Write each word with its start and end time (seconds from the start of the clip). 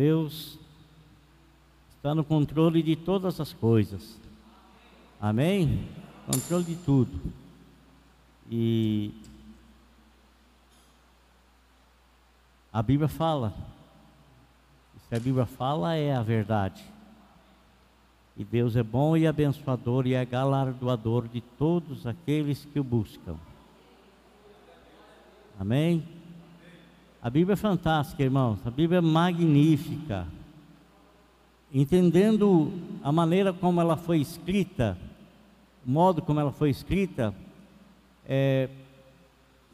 Deus 0.00 0.58
está 1.94 2.14
no 2.14 2.24
controle 2.24 2.82
de 2.82 2.96
todas 2.96 3.38
as 3.38 3.52
coisas. 3.52 4.18
Amém? 5.20 5.86
Controle 6.24 6.64
de 6.64 6.76
tudo. 6.76 7.20
E 8.50 9.12
a 12.72 12.82
Bíblia 12.82 13.08
fala. 13.08 13.52
Se 15.06 15.14
a 15.14 15.20
Bíblia 15.20 15.44
fala, 15.44 15.94
é 15.94 16.14
a 16.14 16.22
verdade. 16.22 16.82
E 18.38 18.42
Deus 18.42 18.76
é 18.76 18.82
bom 18.82 19.18
e 19.18 19.26
abençoador 19.26 20.06
e 20.06 20.14
é 20.14 20.24
galardoador 20.24 21.28
de 21.28 21.42
todos 21.42 22.06
aqueles 22.06 22.64
que 22.64 22.80
o 22.80 22.84
buscam. 22.84 23.36
Amém? 25.58 26.19
A 27.22 27.28
Bíblia 27.28 27.52
é 27.52 27.56
fantástica, 27.56 28.22
irmãos. 28.22 28.58
A 28.64 28.70
Bíblia 28.70 28.96
é 28.98 29.02
magnífica. 29.02 30.26
Entendendo 31.72 32.72
a 33.02 33.12
maneira 33.12 33.52
como 33.52 33.78
ela 33.78 33.94
foi 33.94 34.20
escrita, 34.20 34.96
o 35.86 35.90
modo 35.90 36.22
como 36.22 36.40
ela 36.40 36.50
foi 36.50 36.70
escrita, 36.70 37.34
é, 38.26 38.70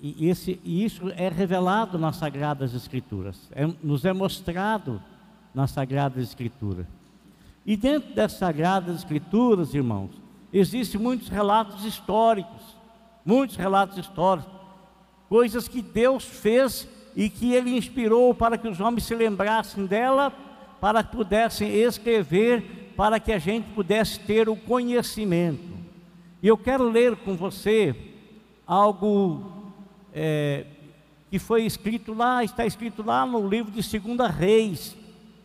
e, 0.02 0.28
esse, 0.28 0.60
e 0.64 0.84
isso 0.84 1.08
é 1.16 1.28
revelado 1.28 1.96
nas 1.98 2.16
Sagradas 2.16 2.74
Escrituras, 2.74 3.48
é, 3.52 3.64
nos 3.80 4.04
é 4.04 4.12
mostrado 4.12 5.00
nas 5.54 5.70
Sagradas 5.70 6.22
Escrituras. 6.22 6.86
E 7.64 7.76
dentro 7.76 8.12
das 8.12 8.32
Sagradas 8.32 8.96
Escrituras, 8.96 9.72
irmãos, 9.72 10.10
existem 10.52 11.00
muitos 11.00 11.28
relatos 11.28 11.84
históricos, 11.84 12.76
muitos 13.24 13.56
relatos 13.56 13.98
históricos, 13.98 14.52
coisas 15.28 15.68
que 15.68 15.80
Deus 15.80 16.24
fez 16.24 16.88
e 17.16 17.30
que 17.30 17.54
ele 17.54 17.74
inspirou 17.74 18.34
para 18.34 18.58
que 18.58 18.68
os 18.68 18.78
homens 18.78 19.04
se 19.04 19.14
lembrassem 19.14 19.86
dela, 19.86 20.30
para 20.78 21.02
que 21.02 21.16
pudessem 21.16 21.74
escrever, 21.74 22.92
para 22.94 23.18
que 23.18 23.32
a 23.32 23.38
gente 23.38 23.66
pudesse 23.70 24.20
ter 24.20 24.50
o 24.50 24.54
conhecimento. 24.54 25.74
E 26.42 26.46
eu 26.46 26.58
quero 26.58 26.90
ler 26.90 27.16
com 27.16 27.34
você 27.34 27.96
algo 28.66 29.72
é, 30.12 30.66
que 31.30 31.38
foi 31.38 31.64
escrito 31.64 32.12
lá, 32.12 32.44
está 32.44 32.66
escrito 32.66 33.02
lá 33.02 33.24
no 33.24 33.48
livro 33.48 33.72
de 33.72 33.82
Segunda 33.82 34.28
Reis, 34.28 34.94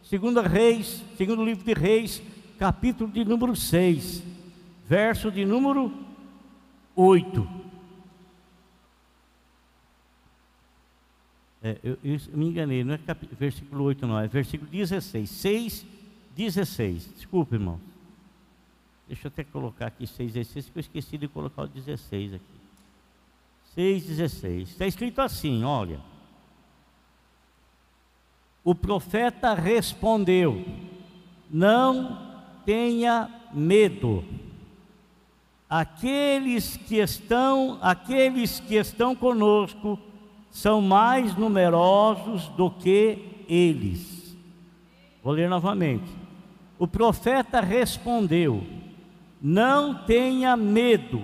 Segunda 0.04 0.42
Reis, 0.42 1.02
segundo 1.18 1.46
livro 1.46 1.64
de 1.64 1.74
Reis, 1.74 2.22
capítulo 2.60 3.10
de 3.10 3.24
número 3.24 3.56
6, 3.56 4.22
verso 4.86 5.32
de 5.32 5.46
número 5.46 5.94
8. 6.98 7.71
É, 11.64 11.78
eu, 11.84 11.98
eu, 12.04 12.20
me 12.34 12.48
enganei, 12.48 12.84
não 12.84 12.96
é 12.96 12.98
cap... 12.98 13.28
versículo 13.40 13.84
8, 13.84 14.08
não, 14.08 14.20
é 14.20 14.28
versículo 14.28 14.70
16. 14.70 15.30
6, 15.30 15.86
16. 16.36 17.10
Desculpa, 17.16 17.56
irmão. 17.56 17.80
Deixa 19.08 19.28
eu 19.28 19.30
até 19.30 19.44
colocar 19.44 19.88
aqui 19.88 20.08
6, 20.08 20.34
16, 20.34 20.70
que 20.70 20.78
eu 20.78 20.80
esqueci 20.80 21.18
de 21.18 21.28
colocar 21.28 21.64
o 21.64 21.68
16 21.68 22.36
aqui. 22.36 22.46
6, 23.76 24.06
16. 24.06 24.70
Está 24.70 24.88
escrito 24.88 25.22
assim: 25.22 25.64
olha. 25.64 26.00
O 28.64 28.76
profeta 28.76 29.54
respondeu: 29.54 30.66
Não 31.50 32.18
tenha 32.66 33.30
medo. 33.54 34.24
Aqueles 35.70 36.76
que 36.76 36.98
estão, 36.98 37.80
aqueles 37.82 38.60
que 38.60 38.76
estão 38.76 39.16
conosco, 39.16 39.98
são 40.52 40.82
mais 40.82 41.36
numerosos 41.36 42.50
do 42.50 42.70
que 42.70 43.44
eles. 43.48 44.38
Vou 45.24 45.34
ler 45.34 45.50
novamente. 45.50 46.12
O 46.78 46.88
profeta 46.88 47.62
respondeu: 47.62 48.64
Não 49.42 49.94
tenha 50.06 50.56
medo, 50.58 51.24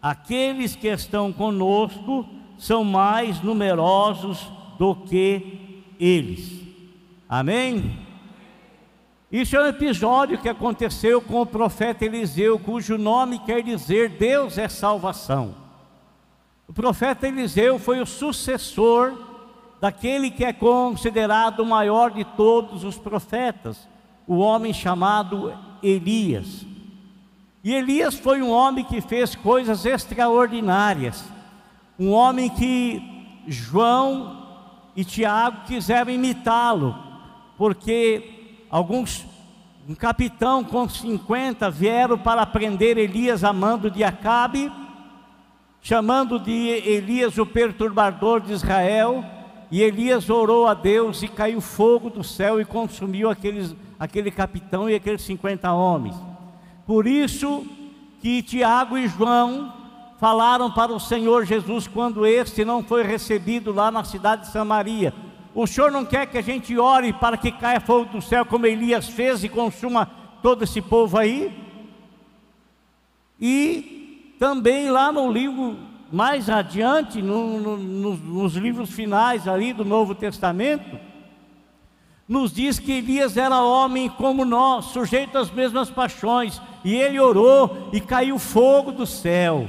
aqueles 0.00 0.76
que 0.76 0.88
estão 0.88 1.32
conosco 1.32 2.24
são 2.56 2.84
mais 2.84 3.42
numerosos 3.42 4.50
do 4.78 4.94
que 4.94 5.82
eles. 5.98 6.62
Amém? 7.28 7.98
Isso 9.30 9.56
é 9.56 9.62
um 9.62 9.66
episódio 9.66 10.38
que 10.38 10.48
aconteceu 10.48 11.20
com 11.20 11.40
o 11.40 11.46
profeta 11.46 12.04
Eliseu, 12.04 12.58
cujo 12.58 12.96
nome 12.96 13.40
quer 13.40 13.62
dizer 13.62 14.10
Deus 14.10 14.56
é 14.56 14.68
salvação. 14.68 15.65
O 16.68 16.72
profeta 16.72 17.28
Eliseu 17.28 17.78
foi 17.78 18.00
o 18.00 18.06
sucessor 18.06 19.14
daquele 19.80 20.30
que 20.30 20.44
é 20.44 20.52
considerado 20.52 21.60
o 21.60 21.66
maior 21.66 22.10
de 22.10 22.24
todos 22.24 22.82
os 22.82 22.98
profetas, 22.98 23.88
o 24.26 24.38
homem 24.38 24.72
chamado 24.72 25.56
Elias. 25.82 26.66
E 27.62 27.72
Elias 27.72 28.14
foi 28.14 28.42
um 28.42 28.50
homem 28.50 28.84
que 28.84 29.00
fez 29.00 29.34
coisas 29.34 29.86
extraordinárias, 29.86 31.24
um 31.98 32.10
homem 32.10 32.48
que 32.48 33.00
João 33.46 34.44
e 34.96 35.04
Tiago 35.04 35.66
quiseram 35.66 36.10
imitá-lo, 36.10 36.96
porque 37.56 38.64
alguns, 38.68 39.24
um 39.88 39.94
capitão 39.94 40.64
com 40.64 40.88
50 40.88 41.70
vieram 41.70 42.18
para 42.18 42.44
prender 42.44 42.98
Elias 42.98 43.44
a 43.44 43.52
mando 43.52 43.88
de 43.88 44.02
Acabe 44.02 44.70
chamando 45.86 46.40
de 46.40 46.50
Elias 46.50 47.38
o 47.38 47.46
perturbador 47.46 48.40
de 48.40 48.52
Israel, 48.52 49.24
e 49.70 49.80
Elias 49.84 50.28
orou 50.28 50.66
a 50.66 50.74
Deus 50.74 51.22
e 51.22 51.28
caiu 51.28 51.60
fogo 51.60 52.10
do 52.10 52.24
céu 52.24 52.60
e 52.60 52.64
consumiu 52.64 53.30
aqueles, 53.30 53.72
aquele 53.96 54.32
capitão 54.32 54.90
e 54.90 54.96
aqueles 54.96 55.22
50 55.22 55.72
homens. 55.72 56.16
Por 56.84 57.06
isso 57.06 57.64
que 58.20 58.42
Tiago 58.42 58.98
e 58.98 59.06
João 59.06 59.72
falaram 60.18 60.72
para 60.72 60.92
o 60.92 60.98
Senhor 60.98 61.46
Jesus 61.46 61.86
quando 61.86 62.26
este 62.26 62.64
não 62.64 62.82
foi 62.82 63.04
recebido 63.04 63.72
lá 63.72 63.88
na 63.88 64.02
cidade 64.02 64.42
de 64.42 64.48
Samaria. 64.50 65.14
O 65.54 65.68
Senhor 65.68 65.92
não 65.92 66.04
quer 66.04 66.26
que 66.26 66.38
a 66.38 66.42
gente 66.42 66.76
ore 66.76 67.12
para 67.12 67.36
que 67.36 67.52
caia 67.52 67.78
fogo 67.78 68.10
do 68.10 68.20
céu 68.20 68.44
como 68.44 68.66
Elias 68.66 69.08
fez 69.08 69.44
e 69.44 69.48
consuma 69.48 70.10
todo 70.42 70.64
esse 70.64 70.82
povo 70.82 71.16
aí? 71.16 71.56
E 73.40 73.95
também 74.38 74.90
lá 74.90 75.10
no 75.10 75.30
livro, 75.30 75.76
mais 76.12 76.48
adiante, 76.48 77.20
no, 77.20 77.58
no, 77.58 78.16
nos, 78.16 78.54
livros 78.54 78.90
finais 78.90 79.48
ali 79.48 79.72
do 79.72 79.84
Novo 79.84 80.14
Testamento, 80.14 80.98
nos 82.28 82.52
diz 82.52 82.78
que 82.78 82.92
Elias 82.92 83.36
era 83.36 83.62
homem 83.62 84.08
como 84.08 84.44
nós, 84.44 84.86
sujeito 84.86 85.38
às 85.38 85.50
mesmas 85.50 85.90
paixões, 85.90 86.60
e 86.84 86.94
ele 86.94 87.18
orou 87.20 87.88
e 87.92 88.00
caiu 88.00 88.38
fogo 88.38 88.92
do 88.92 89.06
céu, 89.06 89.68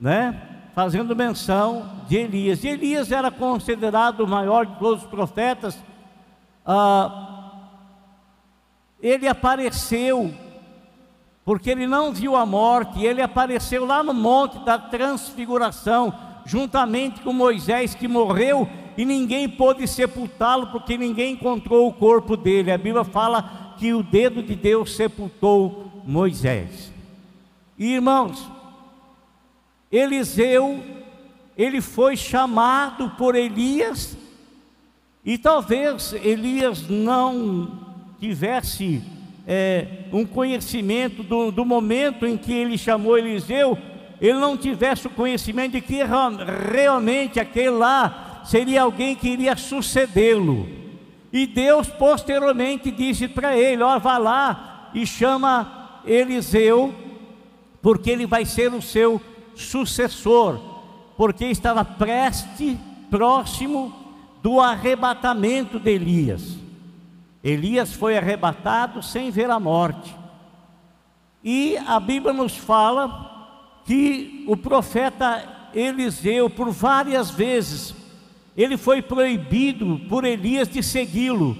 né? 0.00 0.42
Fazendo 0.74 1.16
menção 1.16 1.90
de 2.08 2.16
Elias. 2.16 2.64
E 2.64 2.68
Elias 2.68 3.12
era 3.12 3.30
considerado 3.30 4.20
o 4.20 4.28
maior 4.28 4.64
de 4.64 4.76
todos 4.76 5.02
os 5.02 5.08
profetas. 5.10 5.78
Ah, 6.64 7.28
ele 9.00 9.28
apareceu 9.28 10.32
porque 11.48 11.70
ele 11.70 11.86
não 11.86 12.12
viu 12.12 12.36
a 12.36 12.44
morte, 12.44 13.02
ele 13.02 13.22
apareceu 13.22 13.86
lá 13.86 14.02
no 14.02 14.12
monte 14.12 14.58
da 14.66 14.76
transfiguração, 14.78 16.12
juntamente 16.44 17.22
com 17.22 17.32
Moisés 17.32 17.94
que 17.94 18.06
morreu 18.06 18.68
e 18.98 19.04
ninguém 19.06 19.48
pôde 19.48 19.88
sepultá-lo 19.88 20.66
porque 20.66 20.98
ninguém 20.98 21.32
encontrou 21.32 21.88
o 21.88 21.92
corpo 21.94 22.36
dele. 22.36 22.70
A 22.70 22.76
Bíblia 22.76 23.02
fala 23.02 23.74
que 23.78 23.94
o 23.94 24.02
dedo 24.02 24.42
de 24.42 24.54
Deus 24.54 24.94
sepultou 24.94 26.02
Moisés. 26.04 26.92
E, 27.78 27.94
irmãos, 27.94 28.46
Eliseu, 29.90 30.84
ele 31.56 31.80
foi 31.80 32.14
chamado 32.14 33.08
por 33.16 33.34
Elias, 33.34 34.18
e 35.24 35.38
talvez 35.38 36.12
Elias 36.12 36.86
não 36.90 37.86
tivesse 38.20 39.02
é, 39.50 39.86
um 40.12 40.26
conhecimento 40.26 41.22
do, 41.22 41.50
do 41.50 41.64
momento 41.64 42.26
em 42.26 42.36
que 42.36 42.52
ele 42.52 42.76
chamou 42.76 43.16
Eliseu, 43.16 43.78
ele 44.20 44.38
não 44.38 44.58
tivesse 44.58 45.06
o 45.06 45.10
conhecimento 45.10 45.72
de 45.72 45.80
que 45.80 46.02
realmente 46.04 47.40
aquele 47.40 47.70
lá 47.70 48.42
seria 48.44 48.82
alguém 48.82 49.16
que 49.16 49.26
iria 49.26 49.56
sucedê-lo. 49.56 50.68
E 51.32 51.46
Deus 51.46 51.88
posteriormente 51.88 52.90
disse 52.90 53.26
para 53.26 53.56
ele: 53.56 53.82
Ó, 53.82 53.98
vá 53.98 54.18
lá 54.18 54.90
e 54.92 55.06
chama 55.06 56.00
Eliseu, 56.04 56.94
porque 57.80 58.10
ele 58.10 58.26
vai 58.26 58.44
ser 58.44 58.72
o 58.74 58.82
seu 58.82 59.18
sucessor, 59.54 60.60
porque 61.16 61.46
estava 61.46 61.84
preste, 61.86 62.78
próximo 63.10 63.94
do 64.42 64.60
arrebatamento 64.60 65.78
de 65.78 65.90
Elias. 65.90 66.57
Elias 67.42 67.92
foi 67.92 68.16
arrebatado 68.16 69.02
sem 69.02 69.30
ver 69.30 69.50
a 69.50 69.60
morte. 69.60 70.14
E 71.42 71.76
a 71.86 72.00
Bíblia 72.00 72.32
nos 72.32 72.56
fala 72.56 73.80
que 73.84 74.44
o 74.46 74.56
profeta 74.56 75.70
Eliseu, 75.74 76.50
por 76.50 76.70
várias 76.70 77.30
vezes, 77.30 77.94
ele 78.56 78.76
foi 78.76 79.00
proibido 79.00 80.00
por 80.08 80.24
Elias 80.24 80.68
de 80.68 80.82
segui-lo, 80.82 81.56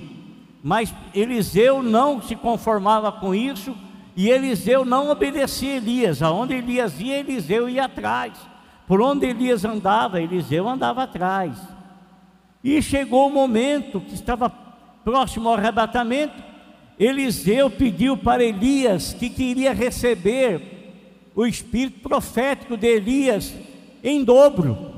mas 0.63 0.93
Eliseu 1.15 1.83
não 1.83 2.21
se 2.21 2.35
conformava 2.35 3.13
com 3.13 3.35
isso 3.35 3.75
e 4.17 4.29
Eliseu 4.29 4.85
não 4.85 5.11
obedecia 5.11 5.77
Elias. 5.77 6.23
Aonde 6.23 6.55
Elias 6.55 7.01
ia, 7.01 7.21
Eliseu 7.21 7.69
ia 7.69 7.85
atrás. 7.85 8.33
Por 8.85 9.01
onde 9.01 9.27
Elias 9.27 9.65
andava, 9.65 10.21
Eliseu 10.21 10.69
andava 10.69 11.05
atrás. 11.05 11.57
E 12.65 12.83
chegou 12.83 13.29
o 13.29 13.33
momento 13.33 14.01
que 14.01 14.15
estava 14.15 14.51
próximo 15.05 15.49
ao 15.49 15.55
arrebatamento, 15.57 16.43
Eliseu 16.99 17.71
pediu 17.71 18.17
para 18.17 18.43
Elias 18.43 19.13
que 19.13 19.31
queria 19.31 19.73
receber 19.73 20.79
o 21.35 21.47
espírito 21.47 22.01
profético 22.01 22.77
de 22.77 22.87
Elias 22.89 23.55
em 24.03 24.25
dobro. 24.25 24.97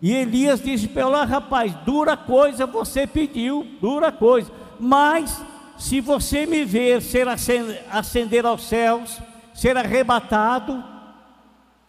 E 0.00 0.12
Elias 0.12 0.60
disse 0.62 0.88
para 0.88 1.06
ele: 1.06 1.24
rapaz, 1.24 1.74
dura 1.86 2.16
coisa 2.16 2.66
você 2.66 3.06
pediu, 3.06 3.66
dura 3.80 4.12
coisa, 4.12 4.52
mas 4.78 5.42
se 5.78 6.00
você 6.00 6.44
me 6.44 6.64
ver 6.64 7.00
ser 7.00 7.26
ascender 7.28 8.44
aos 8.44 8.64
céus, 8.64 9.18
ser 9.54 9.76
arrebatado, 9.76 10.84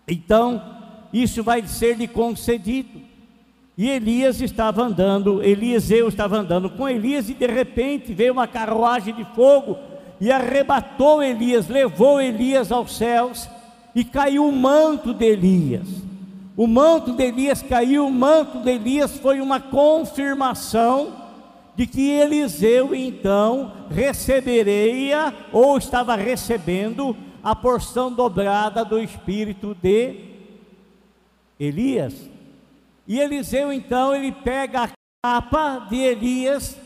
então 0.07 0.61
isso 1.11 1.43
vai 1.43 1.65
ser 1.67 1.97
lhe 1.97 2.07
concedido. 2.07 3.01
E 3.77 3.89
Elias 3.89 4.39
estava 4.39 4.83
andando, 4.83 5.41
Eliseu 5.41 6.07
estava 6.07 6.37
andando 6.37 6.69
com 6.69 6.87
Elias, 6.87 7.29
e 7.29 7.33
de 7.33 7.47
repente 7.47 8.13
veio 8.13 8.33
uma 8.33 8.47
carruagem 8.47 9.13
de 9.15 9.25
fogo 9.35 9.77
e 10.21 10.31
arrebatou 10.31 11.23
Elias, 11.23 11.67
levou 11.67 12.21
Elias 12.21 12.71
aos 12.71 12.95
céus, 12.95 13.49
e 13.95 14.03
caiu 14.03 14.47
o 14.47 14.51
manto 14.51 15.13
de 15.13 15.25
Elias. 15.25 15.87
O 16.55 16.67
manto 16.67 17.13
de 17.13 17.23
Elias 17.23 17.61
caiu, 17.61 18.07
o 18.07 18.11
manto 18.11 18.59
de 18.59 18.71
Elias 18.71 19.17
foi 19.17 19.41
uma 19.41 19.59
confirmação 19.59 21.13
de 21.75 21.87
que 21.87 22.09
Eliseu 22.09 22.93
então 22.93 23.71
receberia, 23.89 25.33
ou 25.51 25.77
estava 25.77 26.15
recebendo, 26.15 27.17
a 27.43 27.55
porção 27.55 28.11
dobrada 28.11 28.85
do 28.85 28.99
espírito 28.99 29.75
de 29.81 30.15
Elias. 31.59 32.32
E 33.07 33.19
Eliseu 33.19 33.71
então 33.71 34.15
ele 34.15 34.31
pega 34.31 34.83
a 34.83 34.89
capa 35.21 35.87
de 35.89 35.97
Elias 35.97 36.77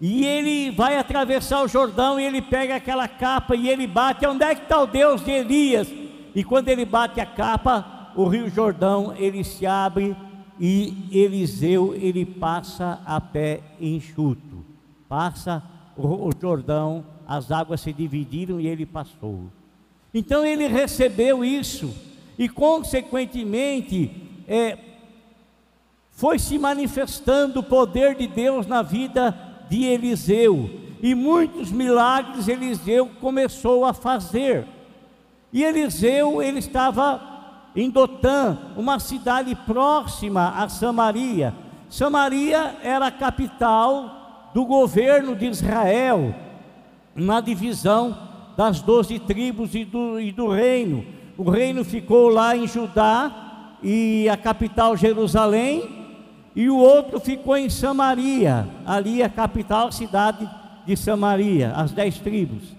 e 0.00 0.24
ele 0.24 0.70
vai 0.70 0.98
atravessar 0.98 1.62
o 1.62 1.68
Jordão 1.68 2.20
e 2.20 2.24
ele 2.24 2.42
pega 2.42 2.76
aquela 2.76 3.08
capa 3.08 3.56
e 3.56 3.68
ele 3.68 3.86
bate. 3.86 4.26
Onde 4.26 4.44
é 4.44 4.54
que 4.54 4.62
está 4.62 4.80
o 4.80 4.86
Deus 4.86 5.24
de 5.24 5.30
Elias? 5.30 5.88
E 6.34 6.44
quando 6.44 6.68
ele 6.68 6.84
bate 6.84 7.20
a 7.20 7.26
capa, 7.26 8.12
o 8.14 8.28
rio 8.28 8.48
Jordão 8.50 9.14
ele 9.16 9.42
se 9.42 9.66
abre 9.66 10.14
e 10.60 11.08
Eliseu 11.10 11.94
ele 11.94 12.24
passa 12.24 13.00
a 13.04 13.20
pé 13.20 13.60
enxuto. 13.80 14.64
Passa 15.08 15.62
o, 15.96 16.30
Jordão, 16.38 17.04
as 17.26 17.50
águas 17.50 17.80
se 17.80 17.92
dividiram 17.92 18.60
e 18.60 18.66
ele 18.66 18.84
passou. 18.84 19.44
Então 20.12 20.44
ele 20.44 20.66
recebeu 20.66 21.44
isso 21.44 21.94
e 22.38 22.48
consequentemente 22.48 24.10
é, 24.46 24.78
foi 26.16 26.38
se 26.38 26.58
manifestando 26.58 27.60
o 27.60 27.62
poder 27.62 28.14
de 28.14 28.26
Deus 28.26 28.66
na 28.66 28.80
vida 28.80 29.38
de 29.68 29.84
Eliseu, 29.84 30.70
e 31.02 31.14
muitos 31.14 31.70
milagres 31.70 32.48
Eliseu 32.48 33.10
começou 33.20 33.84
a 33.84 33.92
fazer. 33.92 34.66
E 35.52 35.62
Eliseu, 35.62 36.42
ele 36.42 36.58
estava 36.58 37.20
em 37.76 37.90
Dotã, 37.90 38.56
uma 38.76 38.98
cidade 38.98 39.54
próxima 39.54 40.54
a 40.56 40.66
Samaria. 40.70 41.54
Samaria 41.90 42.76
era 42.82 43.08
a 43.08 43.12
capital 43.12 44.50
do 44.54 44.64
governo 44.64 45.36
de 45.36 45.44
Israel, 45.44 46.34
na 47.14 47.42
divisão 47.42 48.16
das 48.56 48.80
doze 48.80 49.18
tribos 49.18 49.74
e 49.74 49.84
do, 49.84 50.18
e 50.18 50.32
do 50.32 50.48
reino. 50.48 51.04
O 51.36 51.50
reino 51.50 51.84
ficou 51.84 52.30
lá 52.30 52.56
em 52.56 52.66
Judá 52.66 53.76
e 53.82 54.26
a 54.30 54.36
capital 54.36 54.96
Jerusalém, 54.96 55.95
e 56.56 56.70
o 56.70 56.78
outro 56.78 57.20
ficou 57.20 57.54
em 57.54 57.68
Samaria, 57.68 58.66
ali 58.86 59.22
a 59.22 59.28
capital 59.28 59.92
cidade 59.92 60.48
de 60.86 60.96
Samaria, 60.96 61.72
as 61.72 61.92
dez 61.92 62.18
tribos. 62.18 62.74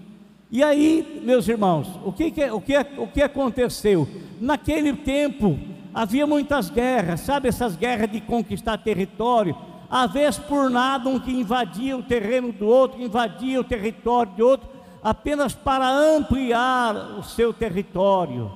E 0.50 0.64
aí, 0.64 1.22
meus 1.24 1.46
irmãos, 1.46 1.88
o 2.04 2.12
que, 2.12 2.32
o 2.50 2.60
que, 2.60 2.76
o 2.98 3.06
que 3.06 3.22
aconteceu? 3.22 4.08
Naquele 4.40 4.92
tempo 4.94 5.56
havia 5.94 6.26
muitas 6.26 6.68
guerras, 6.70 7.20
sabe 7.20 7.48
essas 7.48 7.76
guerras 7.76 8.10
de 8.10 8.20
conquistar 8.20 8.78
território? 8.78 9.56
A 9.88 10.08
vez 10.08 10.36
por 10.36 10.68
nada, 10.68 11.08
um 11.08 11.20
que 11.20 11.30
invadia 11.30 11.96
o 11.96 12.02
terreno 12.02 12.50
do 12.50 12.66
outro, 12.66 13.00
invadia 13.00 13.60
o 13.60 13.64
território 13.64 14.32
de 14.34 14.42
outro, 14.42 14.68
apenas 15.00 15.54
para 15.54 15.88
ampliar 15.88 16.96
o 17.16 17.22
seu 17.22 17.52
território. 17.52 18.50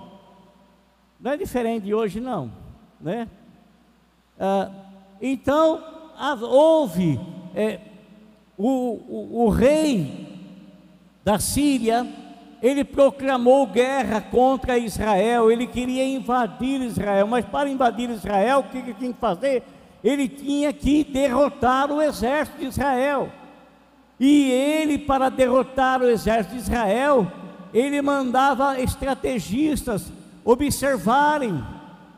Não 1.20 1.30
é 1.30 1.36
diferente 1.36 1.84
de 1.84 1.94
hoje, 1.94 2.20
não, 2.20 2.50
né? 3.00 3.28
Ah, 4.38 4.68
então, 5.22 5.80
houve 6.42 7.20
é, 7.54 7.78
o, 8.58 8.68
o, 9.08 9.44
o 9.44 9.48
rei 9.50 10.26
da 11.24 11.38
Síria, 11.38 12.04
ele 12.60 12.82
proclamou 12.82 13.66
guerra 13.68 14.20
contra 14.20 14.76
Israel, 14.76 15.50
ele 15.50 15.66
queria 15.66 16.04
invadir 16.04 16.80
Israel, 16.80 17.26
mas 17.28 17.44
para 17.44 17.68
invadir 17.68 18.10
Israel, 18.10 18.58
o 18.58 18.64
que 18.64 18.78
ele 18.78 18.94
tinha 18.94 19.12
que 19.12 19.20
fazer? 19.20 19.62
Ele 20.02 20.28
tinha 20.28 20.72
que 20.72 21.04
derrotar 21.04 21.92
o 21.92 22.02
exército 22.02 22.58
de 22.58 22.66
Israel. 22.66 23.30
E 24.18 24.50
ele, 24.50 24.98
para 24.98 25.28
derrotar 25.28 26.00
o 26.00 26.08
exército 26.08 26.54
de 26.56 26.62
Israel, 26.62 27.30
ele 27.72 28.02
mandava 28.02 28.80
estrategistas 28.80 30.12
observarem 30.44 31.64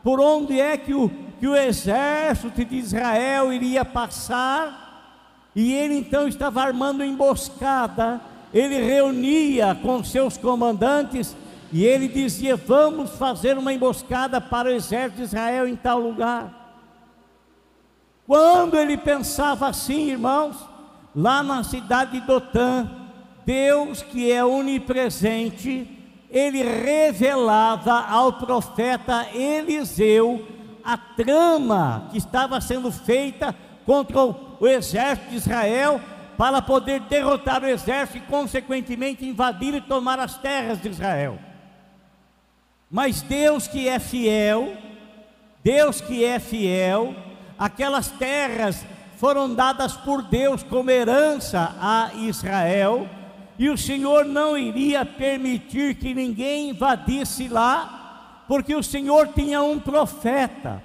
por 0.02 0.20
onde 0.20 0.60
é 0.60 0.76
que 0.76 0.94
o, 0.94 1.10
que 1.44 1.48
o 1.48 1.54
exército 1.54 2.64
de 2.64 2.76
Israel 2.76 3.52
iria 3.52 3.84
passar, 3.84 5.50
e 5.54 5.74
ele 5.74 5.98
então 5.98 6.26
estava 6.26 6.62
armando 6.62 7.04
emboscada. 7.04 8.18
Ele 8.50 8.80
reunia 8.80 9.74
com 9.74 10.02
seus 10.02 10.38
comandantes 10.38 11.36
e 11.70 11.84
ele 11.84 12.08
dizia: 12.08 12.56
Vamos 12.56 13.10
fazer 13.18 13.58
uma 13.58 13.74
emboscada 13.74 14.40
para 14.40 14.70
o 14.70 14.72
exército 14.72 15.18
de 15.18 15.24
Israel 15.24 15.68
em 15.68 15.76
tal 15.76 16.00
lugar. 16.00 16.80
Quando 18.26 18.78
ele 18.78 18.96
pensava 18.96 19.68
assim, 19.68 20.12
irmãos, 20.12 20.56
lá 21.14 21.42
na 21.42 21.62
cidade 21.62 22.12
de 22.12 22.26
Dotã, 22.26 22.88
Deus 23.44 24.00
que 24.00 24.32
é 24.32 24.42
onipresente, 24.42 25.86
ele 26.30 26.62
revelava 26.62 28.00
ao 28.00 28.32
profeta 28.32 29.26
Eliseu 29.34 30.53
a 30.84 30.96
trama 30.96 32.08
que 32.10 32.18
estava 32.18 32.60
sendo 32.60 32.92
feita 32.92 33.54
contra 33.86 34.22
o, 34.22 34.66
exército 34.66 35.30
de 35.30 35.36
Israel 35.36 36.00
para 36.36 36.60
poder 36.60 37.00
derrotar 37.02 37.62
o 37.62 37.66
exército 37.66 38.18
e, 38.18 38.22
consequentemente, 38.22 39.24
invadir 39.24 39.74
e 39.74 39.80
tomar 39.80 40.18
as 40.18 40.36
terras 40.36 40.80
de 40.80 40.88
Israel. 40.88 41.38
Mas 42.90 43.22
Deus 43.22 43.66
que 43.66 43.88
é 43.88 43.98
fiel, 43.98 44.76
Deus 45.62 46.00
que 46.00 46.24
é 46.24 46.38
fiel, 46.38 47.14
aquelas 47.58 48.08
terras 48.08 48.84
foram 49.16 49.54
dadas 49.54 49.96
por 49.96 50.22
Deus 50.22 50.62
como 50.62 50.90
herança 50.90 51.74
a 51.80 52.10
Israel, 52.14 53.08
e 53.58 53.70
o 53.70 53.78
Senhor 53.78 54.24
não 54.24 54.58
iria 54.58 55.04
permitir 55.04 55.94
que 55.94 56.12
ninguém 56.12 56.70
invadisse 56.70 57.48
lá, 57.48 58.03
porque 58.46 58.74
o 58.74 58.82
Senhor 58.82 59.28
tinha 59.28 59.62
um 59.62 59.78
profeta, 59.78 60.82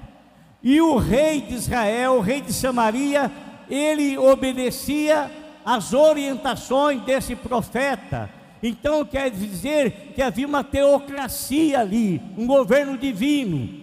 e 0.62 0.82
o 0.82 0.98
rei 0.98 1.42
de 1.42 1.56
Israel, 1.56 2.16
o 2.16 2.22
rei 2.22 2.42
de 2.42 2.52
Samaria, 2.52 3.32
ele 3.70 4.18
obedecia 4.18 5.32
às 5.66 5.94
orientações 5.94 7.02
desse 7.04 7.36
profeta. 7.36 8.30
Então 8.62 9.06
quer 9.06 9.32
dizer 9.32 10.12
que 10.16 10.22
havia 10.22 10.48
uma 10.48 10.64
teocracia 10.64 11.80
ali, 11.80 12.22
um 12.38 12.46
governo 12.46 12.98
divino. 12.98 13.80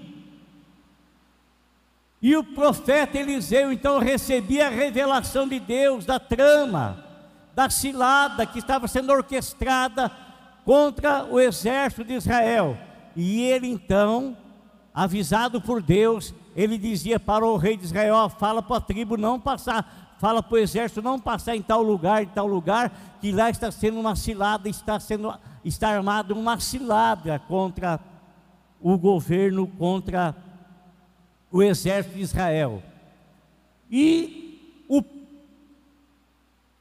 E 2.20 2.36
o 2.36 2.44
profeta 2.44 3.18
Eliseu 3.18 3.72
então 3.72 3.98
recebia 3.98 4.66
a 4.66 4.70
revelação 4.70 5.46
de 5.48 5.60
Deus 5.60 6.04
da 6.04 6.18
trama, 6.18 7.04
da 7.54 7.70
cilada 7.70 8.44
que 8.44 8.58
estava 8.58 8.88
sendo 8.88 9.12
orquestrada 9.12 10.10
contra 10.64 11.24
o 11.24 11.38
exército 11.38 12.04
de 12.04 12.14
Israel. 12.14 12.76
E 13.16 13.42
ele 13.42 13.66
então, 13.66 14.36
avisado 14.94 15.60
por 15.60 15.82
Deus, 15.82 16.34
ele 16.54 16.76
dizia 16.76 17.18
para 17.18 17.46
o 17.46 17.56
rei 17.56 17.76
de 17.76 17.84
Israel: 17.84 18.28
fala 18.28 18.62
para 18.62 18.76
a 18.76 18.80
tribo 18.80 19.16
não 19.16 19.40
passar, 19.40 20.14
fala 20.18 20.42
para 20.42 20.54
o 20.54 20.58
exército 20.58 21.00
não 21.00 21.18
passar 21.18 21.56
em 21.56 21.62
tal 21.62 21.82
lugar, 21.82 22.22
em 22.22 22.28
tal 22.28 22.46
lugar, 22.46 22.92
que 23.20 23.32
lá 23.32 23.48
está 23.48 23.70
sendo 23.70 23.98
uma 23.98 24.14
cilada, 24.14 24.68
está 24.68 25.00
sendo 25.00 25.34
está 25.64 25.88
armada 25.88 26.32
uma 26.32 26.60
cilada 26.60 27.40
contra 27.40 27.98
o 28.80 28.96
governo, 28.96 29.66
contra 29.66 30.34
o 31.50 31.62
exército 31.62 32.14
de 32.14 32.22
Israel. 32.22 32.82
E 33.90 34.84
o, 34.88 35.02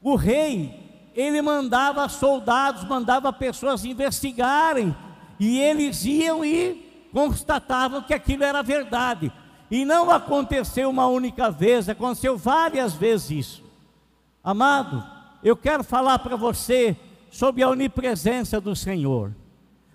o 0.00 0.14
rei, 0.14 1.10
ele 1.14 1.42
mandava 1.42 2.08
soldados, 2.08 2.84
mandava 2.84 3.32
pessoas 3.32 3.84
investigarem, 3.84 4.94
e 5.38 5.58
eles 5.58 6.04
iam 6.04 6.44
e 6.44 7.08
constatavam 7.12 8.02
que 8.02 8.14
aquilo 8.14 8.44
era 8.44 8.62
verdade. 8.62 9.32
E 9.70 9.84
não 9.84 10.10
aconteceu 10.10 10.88
uma 10.88 11.06
única 11.06 11.50
vez, 11.50 11.88
aconteceu 11.88 12.36
várias 12.36 12.94
vezes 12.94 13.30
isso. 13.30 13.64
Amado, 14.42 15.04
eu 15.42 15.56
quero 15.56 15.82
falar 15.82 16.18
para 16.20 16.36
você 16.36 16.96
sobre 17.30 17.62
a 17.62 17.68
onipresença 17.68 18.60
do 18.60 18.76
Senhor, 18.76 19.34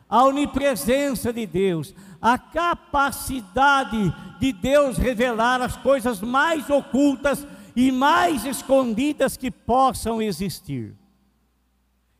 a 0.10 0.24
onipresença 0.26 1.32
de 1.32 1.46
Deus, 1.46 1.96
a 2.22 2.38
capacidade 2.38 4.14
de 4.40 4.52
Deus 4.52 4.98
revelar 4.98 5.62
as 5.62 5.76
coisas 5.78 6.20
mais 6.20 6.70
ocultas 6.70 7.48
e 7.76 7.92
mais 7.92 8.46
escondidas 8.46 9.38
que 9.38 9.50
possam 9.50 10.22
existir. 10.22 10.94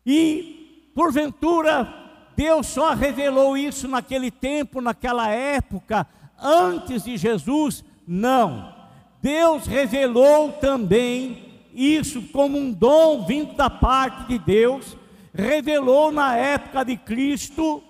E, 0.06 0.92
porventura, 0.96 2.01
Deus 2.36 2.68
só 2.68 2.94
revelou 2.94 3.58
isso 3.58 3.88
naquele 3.88 4.32
tempo, 4.32 4.82
naquela 4.82 5.30
época, 5.30 6.08
antes 6.42 7.04
de 7.04 7.18
Jesus? 7.18 7.84
Não. 8.08 8.74
Deus 9.22 9.68
revelou 9.68 10.52
também 10.54 11.52
isso 11.74 12.22
como 12.34 12.58
um 12.58 12.72
dom 12.72 13.26
vindo 13.26 13.54
da 13.54 13.70
parte 13.70 14.28
de 14.28 14.40
Deus, 14.40 14.98
revelou 15.34 16.12
na 16.12 16.36
época 16.36 16.84
de 16.84 16.98
Cristo, 16.98 17.84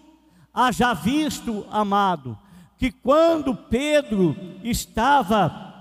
haja 0.54 0.94
visto, 0.94 1.66
amado, 1.72 2.38
que 2.78 2.92
quando 2.92 3.56
Pedro 3.56 4.36
estava 4.64 5.72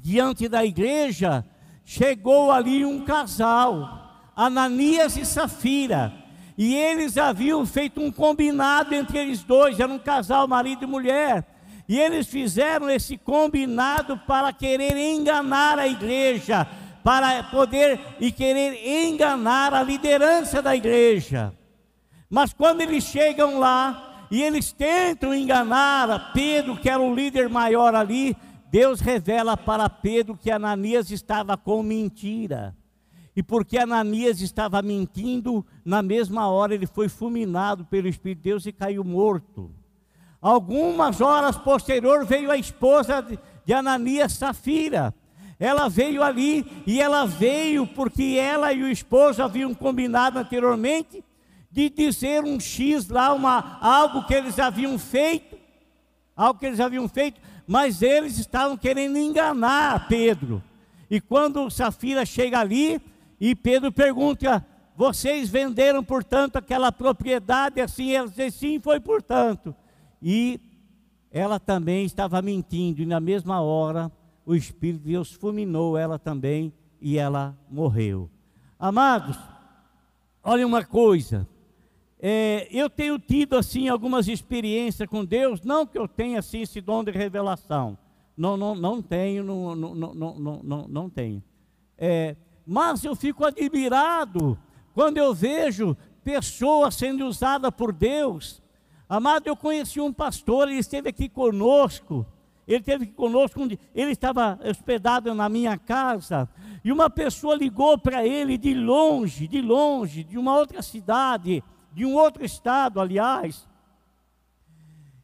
diante 0.00 0.48
da 0.48 0.64
igreja, 0.64 1.44
chegou 1.84 2.52
ali 2.52 2.84
um 2.84 3.04
casal, 3.04 4.30
Ananias 4.36 5.16
e 5.16 5.24
Safira, 5.24 6.12
e 6.58 6.74
eles 6.74 7.16
haviam 7.16 7.64
feito 7.64 8.00
um 8.00 8.10
combinado 8.10 8.92
entre 8.92 9.16
eles 9.16 9.44
dois, 9.44 9.78
era 9.78 9.92
um 9.92 9.98
casal, 9.98 10.48
marido 10.48 10.82
e 10.82 10.88
mulher, 10.88 11.46
e 11.88 11.96
eles 11.96 12.26
fizeram 12.26 12.90
esse 12.90 13.16
combinado 13.16 14.18
para 14.26 14.52
querer 14.52 14.96
enganar 14.96 15.78
a 15.78 15.86
igreja, 15.86 16.66
para 17.04 17.44
poder 17.44 18.00
e 18.18 18.32
querer 18.32 19.06
enganar 19.06 19.72
a 19.72 19.84
liderança 19.84 20.60
da 20.60 20.74
igreja. 20.74 21.52
Mas 22.28 22.52
quando 22.52 22.80
eles 22.80 23.04
chegam 23.04 23.60
lá 23.60 24.26
e 24.28 24.42
eles 24.42 24.72
tentam 24.72 25.32
enganar 25.32 26.32
Pedro, 26.32 26.76
que 26.76 26.90
era 26.90 27.00
o 27.00 27.14
líder 27.14 27.48
maior 27.48 27.94
ali, 27.94 28.36
Deus 28.68 29.00
revela 29.00 29.56
para 29.56 29.88
Pedro 29.88 30.36
que 30.36 30.50
Ananias 30.50 31.10
estava 31.12 31.56
com 31.56 31.84
mentira. 31.84 32.76
E 33.38 33.42
porque 33.42 33.78
Ananias 33.78 34.40
estava 34.40 34.82
mentindo, 34.82 35.64
na 35.84 36.02
mesma 36.02 36.48
hora 36.50 36.74
ele 36.74 36.88
foi 36.88 37.08
fulminado 37.08 37.84
pelo 37.84 38.08
Espírito 38.08 38.38
de 38.38 38.50
Deus 38.50 38.66
e 38.66 38.72
caiu 38.72 39.04
morto. 39.04 39.70
Algumas 40.42 41.20
horas 41.20 41.56
posterior 41.56 42.26
veio 42.26 42.50
a 42.50 42.56
esposa 42.56 43.24
de 43.64 43.72
Ananias, 43.72 44.32
Safira. 44.32 45.14
Ela 45.56 45.88
veio 45.88 46.20
ali 46.20 46.66
e 46.84 47.00
ela 47.00 47.26
veio 47.26 47.86
porque 47.86 48.36
ela 48.36 48.72
e 48.72 48.82
o 48.82 48.90
esposo 48.90 49.40
haviam 49.40 49.72
combinado 49.72 50.40
anteriormente 50.40 51.22
de 51.70 51.88
dizer 51.90 52.42
um 52.42 52.58
X 52.58 53.08
lá, 53.08 53.32
uma, 53.32 53.78
algo 53.80 54.26
que 54.26 54.34
eles 54.34 54.58
haviam 54.58 54.98
feito, 54.98 55.56
algo 56.34 56.58
que 56.58 56.66
eles 56.66 56.80
haviam 56.80 57.08
feito, 57.08 57.40
mas 57.68 58.02
eles 58.02 58.36
estavam 58.36 58.76
querendo 58.76 59.16
enganar 59.16 60.08
Pedro. 60.08 60.60
E 61.08 61.20
quando 61.20 61.70
Safira 61.70 62.26
chega 62.26 62.58
ali 62.58 63.00
e 63.40 63.54
Pedro 63.54 63.92
pergunta: 63.92 64.64
Vocês 64.96 65.48
venderam, 65.48 66.02
portanto, 66.02 66.56
aquela 66.56 66.90
propriedade 66.90 67.80
assim? 67.80 68.12
Ela 68.12 68.28
diz: 68.28 68.54
Sim, 68.54 68.80
foi 68.80 69.00
portanto. 69.00 69.74
E 70.20 70.60
ela 71.30 71.60
também 71.60 72.04
estava 72.04 72.40
mentindo, 72.42 73.02
e 73.02 73.06
na 73.06 73.20
mesma 73.20 73.60
hora 73.60 74.10
o 74.44 74.54
Espírito 74.54 75.02
de 75.02 75.12
Deus 75.12 75.32
fulminou 75.32 75.96
ela 75.96 76.18
também 76.18 76.72
e 77.00 77.18
ela 77.18 77.56
morreu. 77.70 78.30
Amados, 78.78 79.38
olha 80.42 80.66
uma 80.66 80.84
coisa, 80.84 81.46
é, 82.18 82.66
eu 82.70 82.88
tenho 82.88 83.18
tido 83.18 83.56
assim 83.56 83.88
algumas 83.88 84.26
experiências 84.26 85.08
com 85.08 85.24
Deus, 85.24 85.60
não 85.62 85.86
que 85.86 85.98
eu 85.98 86.08
tenha 86.08 86.38
assim 86.38 86.62
esse 86.62 86.80
dom 86.80 87.04
de 87.04 87.10
revelação, 87.10 87.98
não, 88.36 88.56
não, 88.56 88.74
não 88.74 89.02
tenho, 89.02 89.44
não, 89.44 89.76
não, 89.76 89.94
não, 89.94 90.14
não, 90.14 90.60
não, 90.62 90.88
não 90.88 91.10
tenho. 91.10 91.42
É, 91.96 92.36
mas 92.68 93.02
eu 93.02 93.16
fico 93.16 93.44
admirado 93.44 94.58
quando 94.94 95.16
eu 95.16 95.34
vejo 95.34 95.96
pessoas 96.22 96.94
sendo 96.94 97.26
usadas 97.26 97.70
por 97.70 97.92
Deus 97.92 98.62
Amado, 99.08 99.46
eu 99.46 99.56
conheci 99.56 99.98
um 100.00 100.12
pastor, 100.12 100.68
ele 100.68 100.78
esteve 100.78 101.08
aqui 101.08 101.30
conosco. 101.30 102.26
Ele 102.66 102.80
esteve 102.80 103.04
aqui 103.04 103.14
conosco, 103.14 103.58
ele 103.94 104.10
estava 104.12 104.60
hospedado 104.62 105.34
na 105.34 105.48
minha 105.48 105.78
casa, 105.78 106.46
e 106.84 106.92
uma 106.92 107.08
pessoa 107.08 107.54
ligou 107.54 107.96
para 107.96 108.26
ele 108.26 108.58
de 108.58 108.74
longe, 108.74 109.48
de 109.48 109.62
longe, 109.62 110.22
de 110.22 110.36
uma 110.36 110.54
outra 110.54 110.82
cidade, 110.82 111.64
de 111.94 112.04
um 112.04 112.14
outro 112.14 112.44
estado, 112.44 113.00
aliás. 113.00 113.66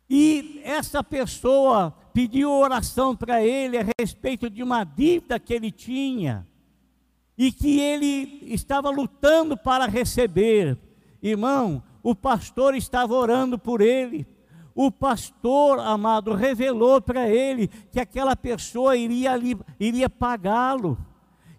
E 0.08 0.62
essa 0.64 1.04
pessoa 1.04 1.94
pediu 2.14 2.50
oração 2.50 3.14
para 3.14 3.44
ele 3.44 3.76
a 3.76 3.84
respeito 4.00 4.48
de 4.48 4.62
uma 4.62 4.82
dívida 4.82 5.38
que 5.38 5.52
ele 5.52 5.70
tinha 5.70 6.46
e 7.36 7.50
que 7.50 7.80
ele 7.80 8.40
estava 8.42 8.90
lutando 8.90 9.56
para 9.56 9.86
receber. 9.86 10.78
Irmão, 11.22 11.82
o 12.02 12.14
pastor 12.14 12.74
estava 12.74 13.14
orando 13.14 13.58
por 13.58 13.80
ele. 13.80 14.26
O 14.74 14.90
pastor, 14.90 15.78
amado, 15.78 16.34
revelou 16.34 17.00
para 17.00 17.28
ele 17.28 17.68
que 17.92 18.00
aquela 18.00 18.34
pessoa 18.34 18.96
iria, 18.96 19.32
iria 19.78 20.10
pagá-lo. 20.10 20.98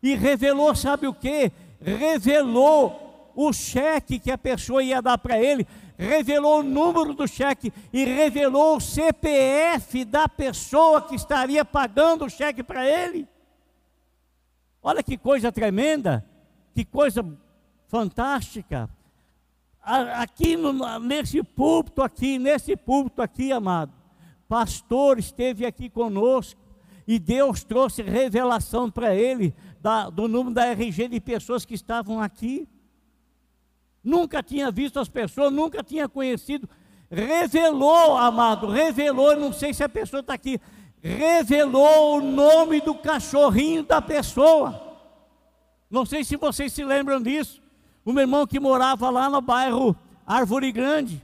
E 0.04 0.16
revelou, 0.16 0.76
sabe 0.76 1.08
o 1.08 1.14
que? 1.14 1.52
Revelou 1.82 3.32
o 3.36 3.52
cheque 3.52 4.20
que 4.20 4.32
a 4.32 4.38
pessoa 4.38 4.84
ia 4.84 5.02
dar 5.02 5.18
para 5.18 5.38
ele, 5.38 5.68
revelou 5.98 6.60
o 6.60 6.64
número 6.64 7.14
do 7.14 7.28
cheque 7.28 7.72
e 7.92 8.06
revelou 8.06 8.78
o 8.78 8.82
CPF 8.82 10.06
da 10.06 10.28
pessoa 10.30 11.02
que 11.02 11.16
estaria 11.16 11.66
pagando 11.66 12.26
o 12.26 12.30
cheque 12.30 12.64
para 12.64 12.88
ele. 12.88 13.28
Olha 14.88 15.02
que 15.02 15.18
coisa 15.18 15.52
tremenda, 15.52 16.24
que 16.72 16.86
coisa 16.86 17.26
fantástica 17.88 18.88
aqui 19.82 20.56
nesse 21.02 21.42
púlpito 21.42 22.04
aqui, 22.04 22.38
nesse 22.38 22.76
púlpito 22.76 23.20
aqui, 23.20 23.52
amado, 23.52 23.92
pastor 24.48 25.18
esteve 25.18 25.66
aqui 25.66 25.90
conosco 25.90 26.62
e 27.08 27.18
Deus 27.18 27.64
trouxe 27.64 28.04
revelação 28.04 28.92
para 28.92 29.16
ele 29.16 29.56
da, 29.82 30.08
do 30.12 30.28
número 30.28 30.54
da 30.54 30.68
RG 30.68 31.08
de 31.08 31.20
pessoas 31.20 31.66
que 31.66 31.74
estavam 31.74 32.22
aqui. 32.22 32.70
Nunca 34.04 34.44
tinha 34.44 34.70
visto 34.70 35.00
as 35.00 35.10
pessoas, 35.10 35.52
nunca 35.52 35.84
tinha 35.84 36.08
conhecido. 36.08 36.70
Revelou, 37.10 38.16
amado, 38.16 38.68
revelou, 38.68 39.36
não 39.36 39.52
sei 39.52 39.74
se 39.74 39.84
a 39.84 39.90
pessoa 39.90 40.20
está 40.20 40.36
aqui, 40.36 40.62
revelou 41.08 42.18
o 42.18 42.22
nome 42.22 42.82
do 42.82 42.96
cachorrinho 42.96 43.84
da 43.84 44.02
pessoa. 44.02 44.82
Não 45.90 46.06
sei 46.06 46.24
se 46.24 46.36
vocês 46.36 46.74
se 46.74 46.84
lembram 46.84 47.22
disso. 47.22 47.62
O 48.04 48.12
meu 48.12 48.24
irmão 48.24 48.48
que 48.48 48.60
morava 48.60 49.10
lá 49.12 49.30
no 49.30 49.40
bairro 49.40 49.96
Árvore 50.26 50.72
Grande, 50.72 51.24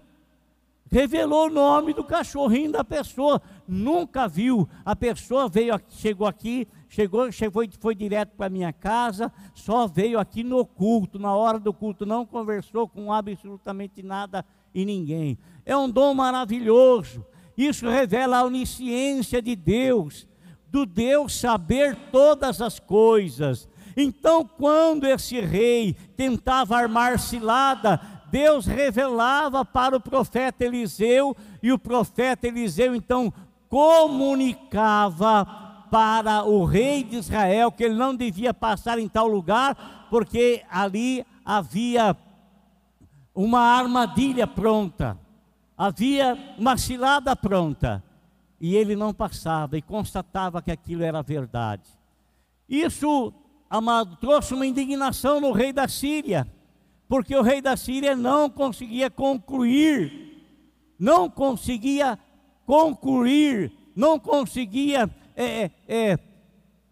revelou 0.92 1.48
o 1.48 1.50
nome 1.50 1.94
do 1.94 2.04
cachorrinho 2.04 2.72
da 2.72 2.84
pessoa, 2.84 3.42
nunca 3.68 4.28
viu, 4.28 4.70
a 4.86 4.96
pessoa 4.96 5.50
veio, 5.50 5.80
chegou 5.90 6.28
aqui, 6.28 6.68
chegou, 6.88 7.32
foi, 7.52 7.70
foi 7.80 7.96
direto 7.96 8.36
para 8.36 8.50
minha 8.50 8.72
casa, 8.72 9.32
só 9.56 9.88
veio 9.88 10.20
aqui 10.20 10.44
no 10.44 10.66
culto, 10.66 11.18
na 11.18 11.34
hora 11.34 11.60
do 11.60 11.74
culto, 11.74 12.06
não 12.06 12.26
conversou 12.26 12.88
com 12.88 13.12
absolutamente 13.12 14.04
nada 14.04 14.46
e 14.76 14.86
ninguém. 14.86 15.38
É 15.66 15.76
um 15.76 15.90
dom 15.90 16.14
maravilhoso, 16.14 17.26
isso 17.66 17.88
revela 17.90 18.38
a 18.38 18.44
onisciência 18.44 19.42
de 19.42 19.56
Deus, 19.56 20.28
do 20.70 20.86
Deus 20.86 21.36
saber 21.40 21.96
todas 22.12 22.62
as 22.62 22.80
coisas, 22.80 23.68
então, 23.96 24.46
quando 24.46 25.06
esse 25.06 25.40
rei 25.40 25.96
tentava 26.16 26.78
armar 26.78 27.20
cilada, 27.20 28.00
Deus 28.30 28.66
revelava 28.66 29.66
para 29.66 29.98
o 29.98 30.00
profeta 30.00 30.64
Eliseu, 30.64 31.36
e 31.62 31.72
o 31.72 31.80
profeta 31.80 32.48
Eliseu 32.48 32.96
então 32.96 33.34
comunicava 33.70 35.46
para 35.92 36.44
o 36.44 36.64
rei 36.64 37.04
de 37.04 37.18
Israel 37.18 37.72
que 37.72 37.84
ele 37.84 37.96
não 37.96 38.16
devia 38.16 38.54
passar 38.54 38.98
em 38.98 39.10
tal 39.10 39.28
lugar, 39.28 40.08
porque 40.10 40.64
ali 40.70 41.26
havia 41.44 42.16
uma 43.36 43.60
armadilha 43.60 44.48
pronta, 44.48 45.18
havia 45.84 46.38
uma 46.60 46.78
cilada 46.78 47.36
pronta, 47.36 48.04
e 48.60 48.76
ele 48.76 48.96
não 48.96 49.12
passava 49.12 49.76
e 49.76 49.82
constatava 49.82 50.62
que 50.62 50.70
aquilo 50.70 51.02
era 51.02 51.24
verdade. 51.24 51.90
Isso 52.70 53.34
amado, 53.68 54.16
trouxe 54.18 54.54
uma 54.54 54.68
indignação 54.68 55.42
no 55.42 55.52
rei 55.52 55.74
da 55.74 55.88
Síria, 55.88 56.48
porque 57.08 57.36
o 57.36 57.42
rei 57.42 57.64
da 57.64 57.76
Síria 57.76 58.16
não 58.16 58.48
conseguia 58.48 59.10
concluir, 59.10 60.46
não 61.00 61.28
conseguia 61.28 62.20
concluir, 62.64 63.72
não 63.96 64.20
conseguia 64.20 65.10
é, 65.36 65.72
é, 65.88 66.20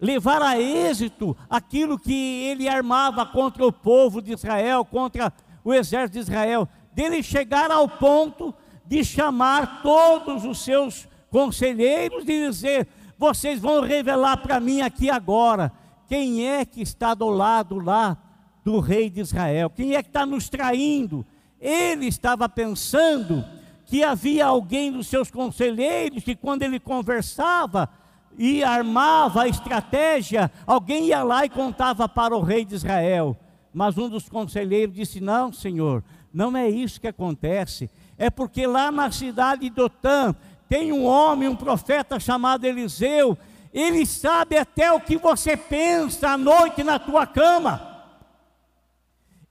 levar 0.02 0.42
a 0.42 0.60
êxito 0.60 1.38
aquilo 1.48 2.00
que 2.00 2.42
ele 2.44 2.68
armava 2.68 3.24
contra 3.24 3.64
o 3.64 3.72
povo 3.72 4.20
de 4.20 4.34
Israel, 4.34 4.84
contra 4.84 5.32
o 5.64 5.76
exército 5.76 6.14
de 6.14 6.20
Israel, 6.22 6.68
dele 6.92 7.22
chegar 7.22 7.70
ao 7.70 7.88
ponto 7.88 8.52
de 8.90 9.06
chamar 9.06 9.84
todos 9.84 10.44
os 10.44 10.64
seus 10.64 11.08
conselheiros 11.30 12.24
e 12.24 12.48
dizer: 12.48 12.88
vocês 13.20 13.60
vão 13.60 13.82
revelar 13.82 14.38
para 14.38 14.60
mim 14.60 14.82
aqui 14.82 15.12
agora 15.12 15.72
quem 16.08 16.48
é 16.48 16.66
que 16.66 16.82
está 16.82 17.14
do 17.14 17.30
lado 17.30 17.78
lá 17.78 18.18
do 18.66 18.80
rei 18.80 19.08
de 19.08 19.22
Israel, 19.22 19.70
quem 19.70 19.94
é 19.94 20.02
que 20.02 20.10
está 20.10 20.26
nos 20.26 20.50
traindo. 20.50 21.24
Ele 21.62 22.08
estava 22.08 22.50
pensando 22.50 23.46
que 23.86 24.04
havia 24.04 24.48
alguém 24.48 24.92
dos 24.92 25.06
seus 25.06 25.30
conselheiros 25.30 26.24
que, 26.24 26.36
quando 26.36 26.64
ele 26.64 26.80
conversava, 26.80 27.90
e 28.38 28.64
armava 28.64 29.44
a 29.44 29.48
estratégia, 29.48 30.50
alguém 30.66 31.08
ia 31.08 31.22
lá 31.24 31.46
e 31.46 31.50
contava 31.50 32.08
para 32.08 32.36
o 32.36 32.42
rei 32.42 32.66
de 32.66 32.74
Israel. 32.74 33.38
Mas 33.72 33.98
um 33.98 34.10
dos 34.10 34.28
conselheiros 34.30 34.96
disse: 34.96 35.20
Não, 35.20 35.52
senhor, 35.52 36.04
não 36.34 36.56
é 36.58 36.68
isso 36.68 37.00
que 37.00 37.08
acontece. 37.08 37.90
É 38.20 38.30
porque 38.30 38.68
lá 38.68 38.92
na 38.92 39.12
cidade 39.12 39.62
de 39.62 39.72
Dotã 39.72 40.36
tem 40.68 40.92
um 40.92 41.06
homem, 41.06 41.50
um 41.50 41.56
profeta 41.56 42.20
chamado 42.20 42.66
Eliseu. 42.66 43.36
Ele 43.74 44.06
sabe 44.06 44.56
até 44.58 44.92
o 44.92 45.00
que 45.00 45.18
você 45.18 45.58
pensa 45.58 46.30
à 46.30 46.38
noite 46.38 46.84
na 46.84 47.00
tua 47.00 47.26
cama. 47.26 47.88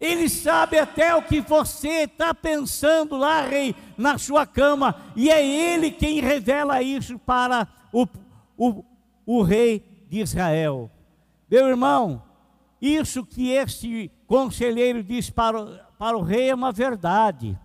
Ele 0.00 0.28
sabe 0.28 0.78
até 0.78 1.12
o 1.16 1.22
que 1.22 1.40
você 1.40 2.04
está 2.04 2.32
pensando 2.32 3.16
lá, 3.16 3.40
rei, 3.40 3.74
na 3.96 4.16
sua 4.16 4.46
cama. 4.46 4.94
E 5.16 5.28
é 5.28 5.44
ele 5.44 5.90
quem 5.90 6.20
revela 6.20 6.80
isso 6.80 7.18
para 7.18 7.66
o 7.92 8.06
o, 8.58 8.84
o 9.24 9.42
rei 9.42 10.04
de 10.10 10.18
Israel. 10.18 10.90
Meu 11.48 11.68
irmão, 11.68 12.22
isso 12.82 13.24
que 13.24 13.50
este 13.50 14.10
conselheiro 14.26 15.02
disse 15.02 15.30
para, 15.30 15.88
para 15.96 16.18
o 16.18 16.22
rei 16.22 16.50
é 16.50 16.54
uma 16.54 16.72
verdade. 16.72 17.56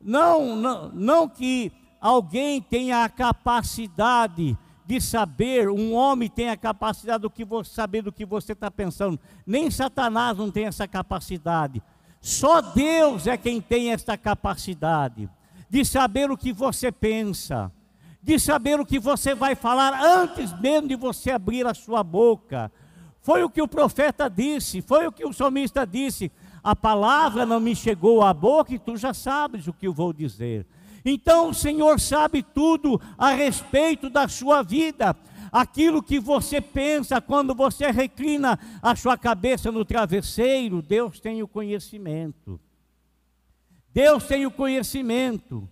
Não, 0.00 0.56
não, 0.56 0.88
não 0.90 1.28
que 1.28 1.72
alguém 2.00 2.60
tenha 2.60 3.04
a 3.04 3.08
capacidade 3.08 4.56
de 4.86 5.00
saber, 5.00 5.68
um 5.68 5.92
homem 5.92 6.28
tem 6.28 6.48
a 6.48 6.56
capacidade 6.56 7.22
do 7.22 7.30
que 7.30 7.44
você, 7.44 7.70
saber 7.74 8.02
do 8.02 8.12
que 8.12 8.24
você 8.24 8.52
está 8.52 8.70
pensando. 8.70 9.20
Nem 9.46 9.70
Satanás 9.70 10.38
não 10.38 10.50
tem 10.50 10.64
essa 10.64 10.88
capacidade. 10.88 11.82
Só 12.20 12.60
Deus 12.60 13.26
é 13.26 13.36
quem 13.36 13.60
tem 13.60 13.92
essa 13.92 14.16
capacidade 14.16 15.28
de 15.68 15.84
saber 15.84 16.30
o 16.30 16.36
que 16.36 16.52
você 16.52 16.90
pensa 16.90 17.70
de 18.22 18.38
saber 18.38 18.80
o 18.80 18.84
que 18.84 18.98
você 18.98 19.34
vai 19.34 19.54
falar 19.54 19.98
antes 20.02 20.52
mesmo 20.60 20.88
de 20.88 20.96
você 20.96 21.30
abrir 21.30 21.66
a 21.66 21.74
sua 21.74 22.02
boca. 22.02 22.70
Foi 23.22 23.42
o 23.42 23.50
que 23.50 23.62
o 23.62 23.68
profeta 23.68 24.28
disse, 24.28 24.82
foi 24.82 25.06
o 25.06 25.12
que 25.12 25.24
o 25.24 25.32
salmista 25.32 25.86
disse. 25.86 26.30
A 26.68 26.76
palavra 26.76 27.46
não 27.46 27.60
me 27.60 27.74
chegou 27.74 28.22
à 28.22 28.34
boca 28.34 28.74
e 28.74 28.78
tu 28.78 28.94
já 28.94 29.14
sabes 29.14 29.66
o 29.66 29.72
que 29.72 29.86
eu 29.86 29.92
vou 29.94 30.12
dizer. 30.12 30.66
Então 31.02 31.48
o 31.48 31.54
Senhor 31.54 31.98
sabe 31.98 32.42
tudo 32.42 33.00
a 33.16 33.30
respeito 33.30 34.10
da 34.10 34.28
sua 34.28 34.62
vida. 34.62 35.16
Aquilo 35.50 36.02
que 36.02 36.20
você 36.20 36.60
pensa 36.60 37.22
quando 37.22 37.54
você 37.54 37.90
reclina 37.90 38.58
a 38.82 38.94
sua 38.94 39.16
cabeça 39.16 39.72
no 39.72 39.82
travesseiro, 39.82 40.82
Deus 40.82 41.18
tem 41.18 41.42
o 41.42 41.48
conhecimento. 41.48 42.60
Deus 43.90 44.24
tem 44.24 44.44
o 44.44 44.50
conhecimento 44.50 45.66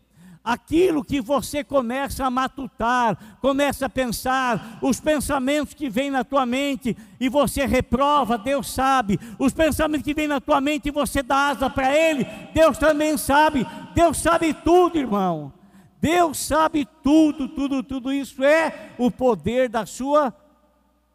aquilo 0.47 1.03
que 1.03 1.21
você 1.21 1.65
começa 1.65 2.25
a 2.25 2.31
matutar, 2.31 3.37
começa 3.41 3.87
a 3.87 3.89
pensar, 3.89 4.79
os 4.81 5.01
pensamentos 5.01 5.75
que 5.75 5.91
vêm 5.91 6.09
na 6.09 6.23
tua 6.23 6.47
mente 6.47 6.97
e 7.19 7.29
você 7.29 7.67
reprova, 7.67 8.39
Deus 8.39 8.71
sabe, 8.71 9.19
os 9.41 9.53
pensamentos 9.53 10.05
que 10.05 10.15
vêm 10.15 10.29
na 10.29 10.41
tua 10.41 10.61
mente 10.61 10.87
e 10.87 10.93
você 10.93 11.21
dá 11.21 11.49
asa 11.49 11.69
para 11.69 11.93
Ele, 11.93 12.25
Deus 12.55 12.79
também 12.79 13.19
sabe, 13.19 13.67
Deus 13.93 14.19
sabe 14.19 14.55
tudo, 14.55 14.97
irmão. 14.97 15.53
Deus 16.01 16.39
sabe 16.39 16.87
tudo, 17.03 17.49
tudo, 17.49 17.83
tudo 17.83 18.13
isso 18.13 18.45
é 18.45 18.93
o 18.97 19.11
poder 19.11 19.69
da 19.69 19.85
sua 19.85 20.33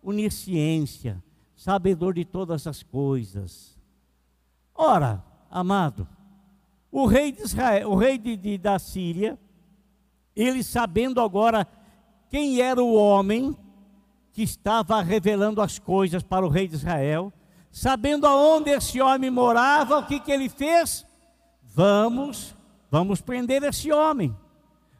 onisciência, 0.03 1.23
sabedor 1.55 2.15
de 2.15 2.25
todas 2.25 2.67
as 2.67 2.83
coisas. 2.83 3.79
Ora, 4.75 5.23
amado, 5.49 6.05
o 6.91 7.05
rei 7.05 7.31
de 7.31 7.41
Israel, 7.41 7.89
o 7.89 7.95
rei 7.95 8.17
de, 8.17 8.35
de, 8.35 8.57
da 8.57 8.77
Síria, 8.77 9.39
ele 10.35 10.63
sabendo 10.63 11.21
agora 11.21 11.65
quem 12.29 12.59
era 12.59 12.83
o 12.83 12.93
homem 12.93 13.55
que 14.33 14.43
estava 14.43 15.01
revelando 15.01 15.61
as 15.61 15.79
coisas 15.79 16.21
para 16.21 16.45
o 16.45 16.49
rei 16.49 16.67
de 16.67 16.75
Israel, 16.75 17.31
sabendo 17.71 18.27
aonde 18.27 18.69
esse 18.71 19.01
homem 19.01 19.29
morava, 19.29 19.99
o 19.99 20.05
que, 20.05 20.19
que 20.19 20.31
ele 20.31 20.49
fez? 20.49 21.05
Vamos, 21.63 22.55
vamos 22.89 23.21
prender 23.21 23.63
esse 23.63 23.91
homem, 23.91 24.35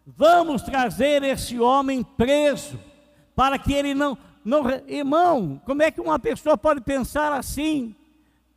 vamos 0.05 0.61
trazer 0.61 1.23
esse 1.23 1.59
homem 1.59 2.03
preso, 2.03 2.79
para 3.35 3.57
que 3.57 3.73
ele 3.73 3.93
não, 3.93 4.17
não, 4.43 4.63
irmão, 4.87 5.61
como 5.65 5.81
é 5.81 5.91
que 5.91 5.99
uma 5.99 6.19
pessoa 6.19 6.57
pode 6.57 6.81
pensar 6.81 7.33
assim, 7.33 7.95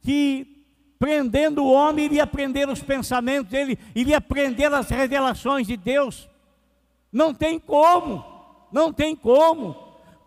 que 0.01 0.54
prendendo 0.99 1.65
o 1.65 1.73
homem, 1.73 2.07
iria 2.07 2.27
prender 2.27 2.69
os 2.69 2.83
pensamentos 2.83 3.51
dele, 3.51 3.79
iria 3.95 4.21
prender 4.21 4.73
as 4.73 4.89
revelações 4.89 5.67
de 5.67 5.77
Deus. 5.77 6.29
Não 7.13 7.35
tem 7.35 7.59
como, 7.59 8.25
não 8.73 8.93
tem 8.93 9.15
como. 9.15 9.77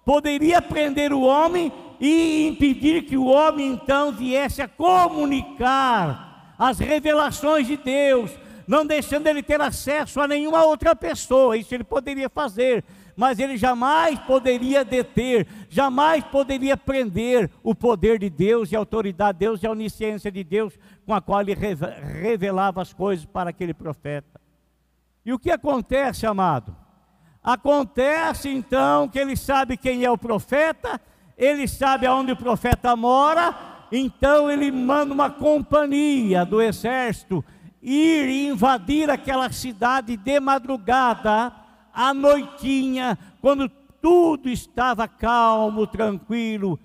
Poderia 0.06 0.62
prender 0.62 1.12
o 1.12 1.22
homem 1.22 1.72
e 2.00 2.48
impedir 2.48 3.04
que 3.04 3.18
o 3.18 3.26
homem 3.26 3.74
então 3.74 4.12
viesse 4.12 4.62
a 4.62 4.68
comunicar 4.68 6.56
as 6.58 6.80
revelações 6.80 7.68
de 7.68 7.78
Deus, 7.78 8.32
não 8.68 8.86
deixando 8.86 9.28
ele 9.28 9.44
ter 9.44 9.62
acesso 9.62 10.20
a 10.20 10.28
nenhuma 10.28 10.64
outra 10.64 10.96
pessoa. 10.96 11.58
Isso 11.58 11.74
ele 11.74 11.84
poderia 11.84 12.30
fazer, 12.30 12.84
mas 13.18 13.40
ele 13.40 13.58
jamais 13.58 14.20
poderia 14.20 14.86
deter, 14.86 15.48
jamais 15.68 16.24
poderia 16.24 16.78
prender 16.78 17.50
o 17.64 17.74
poder 17.74 18.20
de 18.20 18.30
Deus 18.30 18.72
e 18.72 18.76
a 18.76 18.80
autoridade 18.80 19.40
de 19.40 19.46
Deus 19.46 19.64
e 19.64 19.66
a 19.66 19.72
onisciência 19.72 20.32
de 20.32 20.44
Deus 20.44 20.78
com 21.04 21.16
a 21.16 21.20
qual 21.20 21.42
ele 21.42 21.56
revelava 21.56 22.80
as 22.80 22.94
coisas 22.94 23.26
para 23.26 23.50
aquele 23.50 23.74
profeta. 23.74 24.40
E 25.26 25.34
o 25.34 25.40
que 25.40 25.50
acontece, 25.50 26.28
amado? 26.28 26.76
Acontece 27.44 28.50
então 28.50 29.08
que 29.08 29.18
ele 29.18 29.36
sabe 29.36 29.78
quem 29.78 30.04
é 30.04 30.12
o 30.12 30.18
profeta, 30.18 31.02
ele 31.36 31.68
sabe 31.68 32.06
aonde 32.06 32.34
o 32.34 32.38
profeta 32.38 32.96
mora, 32.96 33.56
então 33.92 34.52
ele 34.52 34.72
manda 34.72 35.12
uma 35.12 35.32
companhia 35.32 36.46
do 36.46 36.62
exército 36.62 37.44
ir 37.82 38.50
invadir 38.50 39.10
aquela 39.10 39.52
cidade 39.52 40.16
de 40.18 40.40
madrugada 40.40 41.67
à 41.98 42.14
noitinha, 42.14 43.18
quando 43.42 43.68
tudo 43.68 44.48
estava 44.50 45.08
calmo, 45.08 45.88
tranquilo, 45.88 46.80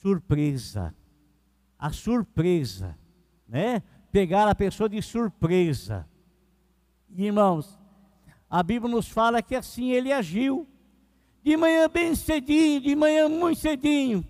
surpresa. 0.00 0.94
A 1.76 1.90
surpresa, 1.90 2.96
né? 3.48 3.82
Pegar 4.12 4.46
a 4.46 4.54
pessoa 4.54 4.88
de 4.88 5.02
surpresa. 5.02 6.08
Irmãos, 7.10 7.76
a 8.48 8.62
Bíblia 8.62 8.88
nos 8.88 9.08
fala 9.08 9.42
que 9.42 9.56
assim 9.56 9.90
ele 9.90 10.12
agiu. 10.12 10.64
De 11.42 11.56
manhã 11.56 11.88
bem 11.88 12.14
cedinho, 12.14 12.80
de 12.80 12.94
manhã 12.94 13.28
muito 13.28 13.58
cedinho, 13.58 14.24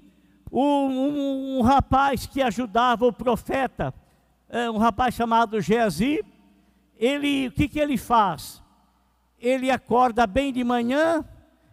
um, 0.50 0.62
um, 0.62 1.58
um 1.58 1.60
rapaz 1.60 2.24
que 2.24 2.40
ajudava 2.40 3.04
o 3.04 3.12
profeta, 3.12 3.92
é, 4.48 4.70
um 4.70 4.78
rapaz 4.78 5.14
chamado 5.14 5.60
Geazi, 5.60 6.24
ele, 6.96 7.48
o 7.48 7.52
que, 7.52 7.68
que 7.68 7.78
ele 7.78 7.98
faz? 7.98 8.61
Ele 9.42 9.72
acorda 9.72 10.24
bem 10.24 10.52
de 10.52 10.62
manhã 10.62 11.24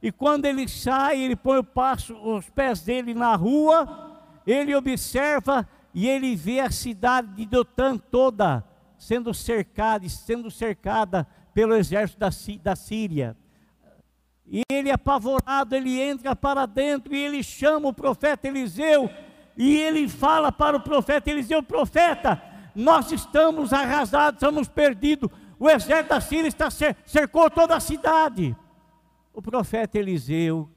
e 0.02 0.12
quando 0.12 0.46
ele 0.46 0.68
sai, 0.68 1.22
ele 1.22 1.36
põe 1.36 1.60
o 1.60 1.64
passo, 1.64 2.16
os 2.16 2.50
pés 2.50 2.82
dele 2.82 3.14
na 3.14 3.36
rua, 3.36 4.22
ele 4.48 4.74
observa 4.74 5.70
e 5.94 6.08
ele 6.08 6.36
vê 6.36 6.62
a 6.62 6.72
cidade 6.72 7.28
de 7.36 7.46
Dotã 7.46 7.96
toda 7.96 8.66
sendo 8.98 9.34
cercada, 9.34 10.10
sendo 10.10 10.50
cercada 10.50 11.28
pelo 11.54 11.76
exército 11.76 12.20
da, 12.20 12.30
da 12.64 12.76
Síria. 12.76 13.38
E 14.48 14.64
ele 14.72 14.90
apavorado, 14.90 15.76
ele 15.76 16.02
entra 16.02 16.36
para 16.36 16.66
dentro 16.66 17.14
e 17.14 17.24
ele 17.24 17.44
chama 17.44 17.90
o 17.90 17.94
profeta 17.94 18.48
Eliseu 18.48 19.10
e 19.56 19.78
ele 19.78 20.10
fala 20.10 20.52
para 20.52 20.76
o 20.76 20.82
profeta 20.82 21.30
Eliseu, 21.30 21.62
profeta, 21.62 22.42
nós 22.74 23.12
estamos 23.12 23.74
arrasados, 23.74 24.42
estamos 24.42 24.68
perdidos 24.68 25.30
o 25.60 25.70
exército 25.70 26.10
da 26.10 26.22
Síria 26.22 26.48
está 26.48 26.70
cercou 27.06 27.50
toda 27.50 27.76
a 27.76 27.80
cidade. 27.80 28.56
O 29.34 29.42
profeta 29.42 30.00
Eliseu, 30.00 30.70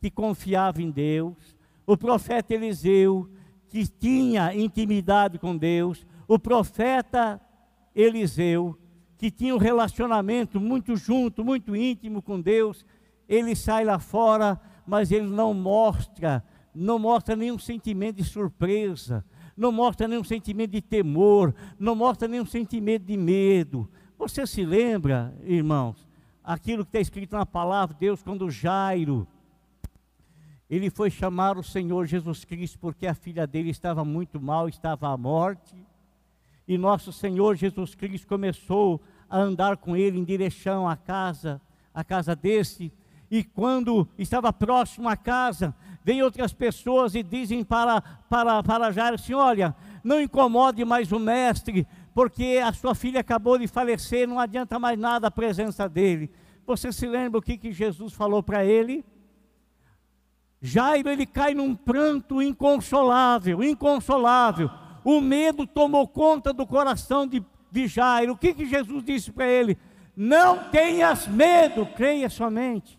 que 0.00 0.10
confiava 0.10 0.82
em 0.82 0.90
Deus, 0.90 1.56
o 1.86 1.96
profeta 1.96 2.52
Eliseu, 2.52 3.28
que 3.68 3.86
tinha 3.86 4.54
intimidade 4.54 5.38
com 5.38 5.56
Deus, 5.56 6.06
o 6.26 6.38
profeta 6.38 7.40
Eliseu, 7.94 8.78
que 9.16 9.30
tinha 9.30 9.54
um 9.54 9.58
relacionamento 9.58 10.60
muito 10.60 10.94
junto, 10.94 11.44
muito 11.44 11.74
íntimo 11.74 12.22
com 12.22 12.40
Deus, 12.40 12.84
ele 13.28 13.56
sai 13.56 13.84
lá 13.84 13.98
fora, 13.98 14.60
mas 14.86 15.10
ele 15.10 15.26
não 15.26 15.52
mostra, 15.52 16.44
não 16.74 16.98
mostra 16.98 17.34
nenhum 17.34 17.58
sentimento 17.58 18.16
de 18.16 18.24
surpresa, 18.24 19.24
não 19.56 19.72
mostra 19.72 20.06
nenhum 20.06 20.22
sentimento 20.22 20.70
de 20.70 20.80
temor, 20.80 21.54
não 21.78 21.94
mostra 21.94 22.28
nenhum 22.28 22.46
sentimento 22.46 23.04
de 23.04 23.16
medo. 23.16 23.90
Você 24.28 24.46
se 24.46 24.62
lembra, 24.62 25.34
irmãos, 25.42 26.06
aquilo 26.44 26.84
que 26.84 26.90
está 26.90 27.00
escrito 27.00 27.34
na 27.34 27.46
palavra 27.46 27.94
de 27.94 28.00
Deus, 28.00 28.22
quando 28.22 28.50
Jairo, 28.50 29.26
ele 30.68 30.90
foi 30.90 31.08
chamar 31.08 31.56
o 31.56 31.62
Senhor 31.62 32.04
Jesus 32.04 32.44
Cristo 32.44 32.78
porque 32.78 33.06
a 33.06 33.14
filha 33.14 33.46
dele 33.46 33.70
estava 33.70 34.04
muito 34.04 34.38
mal, 34.38 34.68
estava 34.68 35.08
à 35.08 35.16
morte, 35.16 35.74
e 36.68 36.76
nosso 36.76 37.10
Senhor 37.10 37.56
Jesus 37.56 37.94
Cristo 37.94 38.28
começou 38.28 39.00
a 39.30 39.38
andar 39.38 39.78
com 39.78 39.96
ele 39.96 40.18
em 40.18 40.24
direção 40.24 40.86
à 40.86 40.94
casa, 40.94 41.58
à 41.94 42.04
casa 42.04 42.36
desse, 42.36 42.92
e 43.30 43.42
quando 43.42 44.06
estava 44.18 44.52
próximo 44.52 45.08
à 45.08 45.16
casa, 45.16 45.74
vem 46.04 46.22
outras 46.22 46.52
pessoas 46.52 47.14
e 47.14 47.22
dizem 47.22 47.64
para, 47.64 48.02
para, 48.02 48.62
para 48.62 48.92
Jairo 48.92 49.14
assim: 49.14 49.32
Olha, 49.32 49.74
não 50.04 50.20
incomode 50.20 50.84
mais 50.84 51.12
o 51.12 51.18
mestre, 51.18 51.86
porque 52.18 52.60
a 52.60 52.72
sua 52.72 52.96
filha 52.96 53.20
acabou 53.20 53.56
de 53.56 53.68
falecer, 53.68 54.26
não 54.26 54.40
adianta 54.40 54.76
mais 54.76 54.98
nada 54.98 55.28
a 55.28 55.30
presença 55.30 55.88
dele. 55.88 56.28
Você 56.66 56.90
se 56.90 57.06
lembra 57.06 57.38
o 57.38 57.40
que, 57.40 57.56
que 57.56 57.70
Jesus 57.70 58.12
falou 58.12 58.42
para 58.42 58.64
ele? 58.64 59.04
Jairo 60.60 61.08
ele 61.08 61.24
cai 61.24 61.54
num 61.54 61.76
pranto 61.76 62.42
inconsolável, 62.42 63.62
inconsolável. 63.62 64.68
O 65.04 65.20
medo 65.20 65.64
tomou 65.64 66.08
conta 66.08 66.52
do 66.52 66.66
coração 66.66 67.24
de, 67.24 67.40
de 67.70 67.86
Jairo. 67.86 68.32
O 68.32 68.36
que, 68.36 68.52
que 68.52 68.66
Jesus 68.66 69.04
disse 69.04 69.30
para 69.30 69.46
ele? 69.46 69.78
Não 70.16 70.70
tenhas 70.70 71.28
medo, 71.28 71.86
creia 71.86 72.28
somente. 72.28 72.98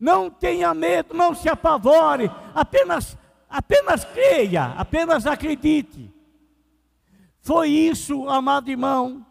Não 0.00 0.30
tenha 0.30 0.72
medo, 0.72 1.12
não 1.12 1.34
se 1.34 1.50
apavore, 1.50 2.30
apenas, 2.54 3.14
apenas 3.46 4.06
creia, 4.06 4.72
apenas 4.78 5.26
acredite. 5.26 6.16
Foi 7.48 7.70
isso, 7.70 8.28
amado 8.28 8.70
irmão, 8.70 9.24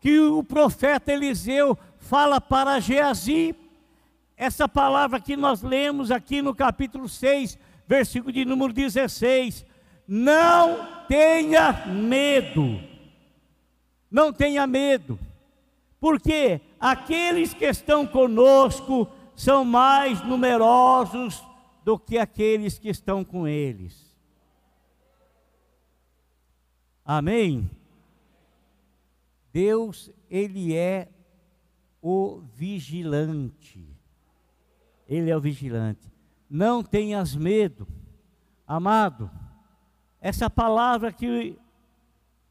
que 0.00 0.18
o 0.18 0.42
profeta 0.42 1.12
Eliseu 1.12 1.78
fala 2.00 2.40
para 2.40 2.80
Geazi. 2.80 3.54
Essa 4.36 4.68
palavra 4.68 5.20
que 5.20 5.36
nós 5.36 5.62
lemos 5.62 6.10
aqui 6.10 6.42
no 6.42 6.52
capítulo 6.52 7.08
6, 7.08 7.56
versículo 7.86 8.32
de 8.32 8.44
número 8.44 8.72
16. 8.72 9.64
Não 10.04 10.84
tenha 11.06 11.86
medo. 11.86 12.80
Não 14.10 14.32
tenha 14.32 14.66
medo. 14.66 15.16
Porque 16.00 16.60
aqueles 16.80 17.54
que 17.54 17.66
estão 17.66 18.04
conosco 18.04 19.06
são 19.36 19.64
mais 19.64 20.20
numerosos 20.26 21.40
do 21.84 21.96
que 21.96 22.18
aqueles 22.18 22.80
que 22.80 22.88
estão 22.88 23.22
com 23.22 23.46
eles. 23.46 24.09
Amém? 27.12 27.68
Deus, 29.52 30.12
Ele 30.30 30.76
é 30.76 31.08
o 32.00 32.38
vigilante. 32.54 33.84
Ele 35.08 35.28
é 35.28 35.36
o 35.36 35.40
vigilante. 35.40 36.08
Não 36.48 36.84
tenhas 36.84 37.34
medo, 37.34 37.84
amado. 38.64 39.28
Essa 40.20 40.48
palavra 40.48 41.12
que 41.12 41.58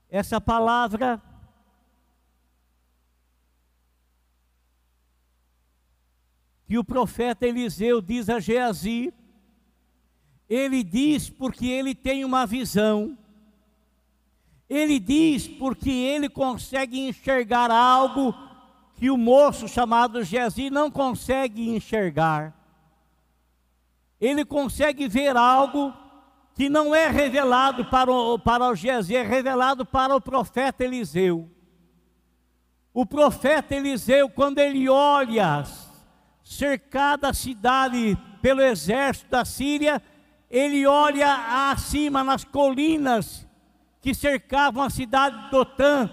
essa 0.09 0.41
palavra 0.41 1.21
que 6.65 6.77
o 6.77 6.83
profeta 6.83 7.47
Eliseu 7.47 8.01
diz 8.01 8.27
a 8.27 8.41
Geazi, 8.41 9.13
ele 10.49 10.83
diz 10.83 11.29
porque 11.29 11.65
ele 11.65 11.95
tem 11.95 12.25
uma 12.25 12.45
visão, 12.45 13.17
ele 14.69 14.99
diz 14.99 15.47
porque 15.47 15.89
ele 15.89 16.29
consegue 16.29 16.99
enxergar 16.99 17.71
algo 17.71 18.36
que 18.95 19.10
o 19.10 19.17
moço 19.17 19.67
chamado 19.67 20.23
Geazi 20.23 20.69
não 20.69 20.91
consegue 20.91 21.69
enxergar. 21.69 22.53
Ele 24.21 24.45
consegue 24.45 25.08
ver 25.08 25.36
algo 25.36 25.91
que 26.53 26.69
não 26.69 26.93
é 26.93 27.08
revelado 27.08 27.86
para 27.86 28.12
o, 28.12 28.38
para 28.38 28.67
o 28.67 28.75
Geazi, 28.75 29.15
é 29.15 29.23
revelado 29.23 29.86
para 29.86 30.15
o 30.15 30.21
profeta 30.21 30.84
Eliseu. 30.84 31.49
O 32.93 33.05
profeta 33.05 33.73
Eliseu, 33.73 34.29
quando 34.29 34.60
ele 34.60 34.88
olha 34.89 35.63
cercada 36.43 37.29
a 37.29 37.34
cidade 37.34 38.17
pelo 38.41 38.62
exército 38.62 39.32
da 39.32 39.45
Síria, 39.45 40.01
ele 40.49 40.86
olha 40.86 41.71
acima 41.71 42.23
nas 42.23 42.43
colinas 42.43 43.48
que 44.01 44.13
cercavam 44.13 44.83
a 44.83 44.89
cidade 44.89 45.45
de 45.45 45.51
Dotã, 45.51 46.09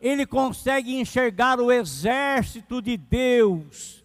ele 0.00 0.26
consegue 0.26 0.98
enxergar 0.98 1.60
o 1.60 1.70
exército 1.70 2.80
de 2.80 2.96
Deus 2.96 4.00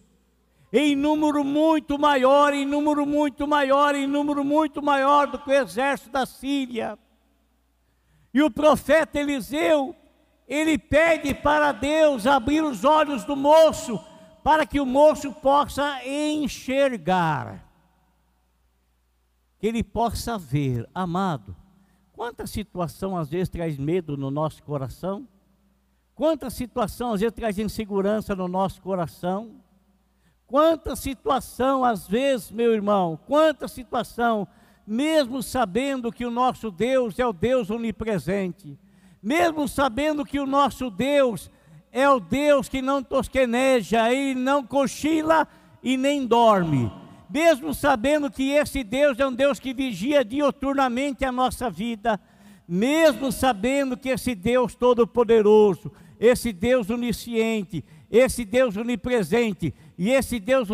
em 0.72 0.94
número 0.94 1.44
muito 1.44 1.98
maior, 1.98 2.52
em 2.52 2.66
número 2.66 3.06
muito 3.06 3.46
maior, 3.46 3.94
em 3.94 4.06
número 4.06 4.44
muito 4.44 4.82
maior 4.82 5.26
do 5.26 5.38
que 5.38 5.50
o 5.50 5.54
exército 5.54 6.10
da 6.10 6.26
Síria. 6.26 6.98
E 8.34 8.42
o 8.42 8.50
profeta 8.50 9.18
Eliseu, 9.18 9.96
ele 10.46 10.76
pede 10.76 11.32
para 11.32 11.72
Deus 11.72 12.26
abrir 12.26 12.62
os 12.62 12.84
olhos 12.84 13.24
do 13.24 13.34
moço 13.34 13.98
para 14.42 14.66
que 14.66 14.78
o 14.78 14.86
moço 14.86 15.32
possa 15.32 16.04
enxergar, 16.06 17.64
que 19.58 19.66
ele 19.66 19.82
possa 19.82 20.38
ver, 20.38 20.88
amado. 20.94 21.56
Quanta 22.16 22.46
situação 22.46 23.14
às 23.14 23.28
vezes 23.28 23.50
traz 23.50 23.76
medo 23.76 24.16
no 24.16 24.30
nosso 24.30 24.62
coração? 24.62 25.28
Quanta 26.14 26.48
situação 26.48 27.12
às 27.12 27.20
vezes 27.20 27.36
traz 27.36 27.58
insegurança 27.58 28.34
no 28.34 28.48
nosso 28.48 28.80
coração? 28.80 29.50
Quanta 30.46 30.96
situação 30.96 31.84
às 31.84 32.08
vezes, 32.08 32.50
meu 32.50 32.72
irmão, 32.72 33.18
quanta 33.26 33.68
situação, 33.68 34.48
mesmo 34.86 35.42
sabendo 35.42 36.10
que 36.10 36.24
o 36.24 36.30
nosso 36.30 36.70
Deus 36.70 37.18
é 37.18 37.26
o 37.26 37.34
Deus 37.34 37.68
onipresente, 37.68 38.78
mesmo 39.22 39.68
sabendo 39.68 40.24
que 40.24 40.40
o 40.40 40.46
nosso 40.46 40.88
Deus 40.88 41.50
é 41.92 42.08
o 42.08 42.18
Deus 42.18 42.66
que 42.66 42.80
não 42.80 43.02
tosqueneja, 43.02 44.10
e 44.10 44.34
não 44.34 44.64
cochila 44.64 45.46
e 45.82 45.98
nem 45.98 46.26
dorme. 46.26 46.90
Mesmo 47.28 47.74
sabendo 47.74 48.30
que 48.30 48.50
esse 48.50 48.84
Deus 48.84 49.18
é 49.18 49.26
um 49.26 49.32
Deus 49.32 49.58
que 49.58 49.74
vigia 49.74 50.24
dioturnamente 50.24 51.24
a 51.24 51.32
nossa 51.32 51.68
vida, 51.68 52.20
mesmo 52.68 53.32
sabendo 53.32 53.96
que 53.96 54.08
esse 54.08 54.34
Deus 54.34 54.74
todo-poderoso, 54.74 55.92
esse 56.18 56.52
Deus 56.52 56.88
onisciente, 56.88 57.84
esse 58.10 58.44
Deus 58.44 58.76
onipresente 58.76 59.74
e 59.98 60.10
esse 60.10 60.38
Deus 60.38 60.68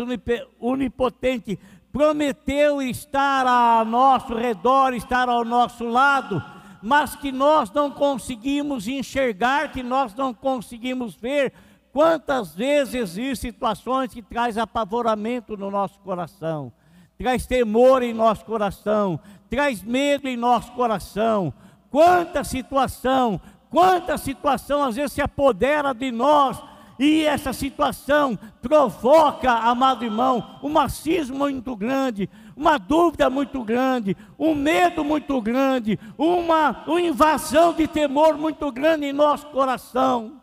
onipotente 0.59 1.59
prometeu 1.91 2.81
estar 2.81 3.45
a 3.45 3.85
nosso 3.85 4.33
redor, 4.33 4.93
estar 4.93 5.29
ao 5.29 5.45
nosso 5.45 5.85
lado, 5.85 6.43
mas 6.81 7.15
que 7.15 7.31
nós 7.31 7.71
não 7.71 7.91
conseguimos 7.91 8.87
enxergar, 8.87 9.71
que 9.71 9.83
nós 9.83 10.13
não 10.15 10.33
conseguimos 10.33 11.15
ver. 11.15 11.53
Quantas 11.93 12.55
vezes 12.55 12.95
existem 12.95 13.51
situações 13.51 14.11
que 14.11 14.23
traz 14.23 14.57
apavoramento 14.57 15.55
no 15.55 15.69
nosso 15.69 15.99
coração, 15.99 16.73
traz 17.19 17.45
temor 17.45 18.01
em 18.01 18.15
nosso 18.15 18.43
coração, 18.45 19.19
traz 19.47 19.83
medo 19.83 20.27
em 20.27 20.35
nosso 20.35 20.71
coração. 20.71 21.53
Quanta 21.91 22.43
situação, 22.43 23.39
quanta 23.69 24.17
situação 24.17 24.83
às 24.83 24.95
vezes 24.95 25.13
se 25.13 25.21
apodera 25.21 25.93
de 25.93 26.11
nós 26.11 26.59
e 26.97 27.25
essa 27.25 27.53
situação 27.53 28.39
provoca, 28.59 29.51
amado 29.51 30.03
irmão, 30.03 30.57
um 30.63 30.69
macismo 30.69 31.37
muito 31.37 31.75
grande, 31.75 32.27
uma 32.57 32.79
dúvida 32.79 33.29
muito 33.29 33.63
grande, 33.63 34.17
um 34.39 34.55
medo 34.55 35.03
muito 35.03 35.39
grande, 35.39 35.99
uma, 36.17 36.83
uma 36.87 37.01
invasão 37.01 37.71
de 37.71 37.87
temor 37.87 38.35
muito 38.35 38.71
grande 38.71 39.05
em 39.05 39.13
nosso 39.13 39.45
coração. 39.47 40.42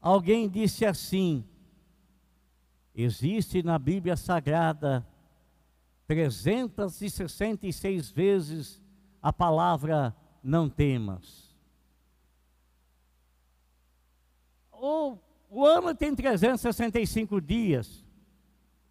Alguém 0.00 0.48
disse 0.48 0.84
assim: 0.84 1.44
existe 2.94 3.62
na 3.62 3.78
Bíblia 3.78 4.16
Sagrada 4.16 5.06
366 6.06 8.10
vezes 8.10 8.82
a 9.20 9.32
palavra 9.32 10.14
não 10.42 10.68
temas. 10.68 11.48
O, 14.72 15.16
o 15.50 15.66
ano 15.66 15.94
tem 15.94 16.14
365 16.14 17.40
dias. 17.40 18.04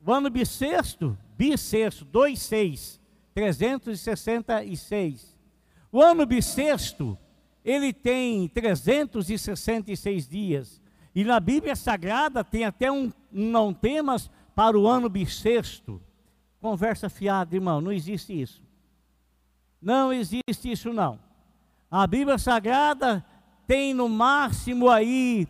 O 0.06 0.12
ano 0.12 0.30
bissexto 0.30 1.17
bissexto, 1.38 2.06
26, 2.12 3.00
366. 3.34 5.38
O 5.91 6.02
ano 6.02 6.26
bissexto, 6.26 7.17
ele 7.63 7.93
tem 7.93 8.48
366 8.50 10.28
dias. 10.28 10.82
E 11.17 11.23
na 11.23 11.39
Bíblia 11.39 11.75
Sagrada 11.75 12.43
tem 12.43 12.63
até 12.63 12.91
um, 12.91 13.12
um 13.34 13.49
não 13.49 13.73
temas 13.73 14.30
para 14.53 14.77
o 14.77 14.88
ano 14.88 15.10
bissexto. 15.10 15.99
Conversa 16.62 17.10
fiada, 17.10 17.56
irmão, 17.56 17.82
não 17.82 17.91
existe 17.91 18.39
isso. 18.39 18.62
Não 19.82 20.13
existe 20.13 20.71
isso 20.71 20.93
não. 20.93 21.19
A 21.89 22.06
Bíblia 22.06 22.38
Sagrada 22.38 23.25
tem 23.65 23.95
no 23.95 24.08
máximo 24.08 24.91
aí 24.91 25.47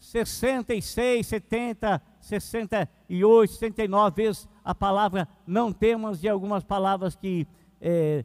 66, 0.00 1.24
70, 1.24 2.02
68, 2.20 3.52
69 3.52 4.24
vezes 4.24 4.48
a 4.64 4.74
palavra 4.74 5.28
não 5.46 5.72
temas 5.72 6.20
e 6.24 6.28
algumas 6.28 6.64
palavras 6.64 7.14
que 7.14 7.46
é, 7.80 8.24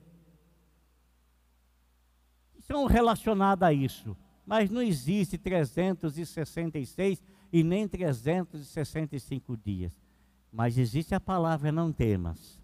são 2.61 2.87
relacionadas 2.87 3.69
a 3.69 3.71
isso. 3.71 4.17
Mas 4.45 4.69
não 4.69 4.81
existe 4.81 5.37
366 5.37 7.21
e 7.51 7.63
nem 7.63 7.87
365 7.87 9.57
dias. 9.57 9.93
Mas 10.51 10.77
existe 10.77 11.15
a 11.15 11.19
palavra 11.19 11.71
não 11.71 11.91
temas. 11.91 12.59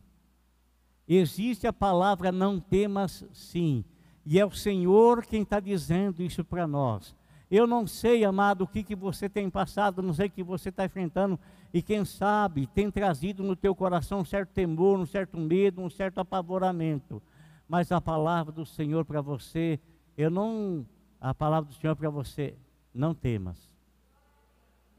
Existe 1.08 1.66
a 1.66 1.74
palavra 1.74 2.32
não 2.32 2.60
temas 2.60 3.24
sim. 3.32 3.86
E 4.26 4.40
é 4.40 4.46
o 4.46 4.52
Senhor 4.52 5.26
quem 5.26 5.44
está 5.44 5.60
dizendo 5.60 6.22
isso 6.22 6.44
para 6.44 6.68
nós. 6.68 7.16
Eu 7.50 7.66
não 7.66 7.88
sei, 7.88 8.26
amado, 8.26 8.64
o 8.64 8.68
que, 8.68 8.84
que 8.84 8.96
você 8.96 9.30
tem 9.30 9.50
passado, 9.50 10.02
não 10.02 10.14
sei 10.14 10.28
o 10.28 10.30
que 10.30 10.44
você 10.44 10.68
está 10.68 10.84
enfrentando, 10.84 11.40
e 11.74 11.82
quem 11.82 12.04
sabe 12.04 12.68
tem 12.68 12.92
trazido 12.92 13.42
no 13.42 13.56
teu 13.56 13.74
coração 13.74 14.20
um 14.20 14.26
certo 14.26 14.50
temor, 14.50 15.00
um 15.00 15.06
certo 15.06 15.38
medo, 15.38 15.82
um 15.82 15.90
certo 15.90 16.20
apavoramento. 16.20 17.22
Mas 17.68 17.90
a 17.90 18.02
palavra 18.02 18.52
do 18.52 18.66
Senhor 18.66 19.06
para 19.06 19.22
você, 19.22 19.80
eu 20.18 20.30
não. 20.30 20.86
A 21.20 21.34
palavra 21.34 21.70
do 21.70 21.76
Senhor 21.76 21.96
para 21.96 22.10
você, 22.10 22.56
não 22.94 23.14
temas. 23.14 23.58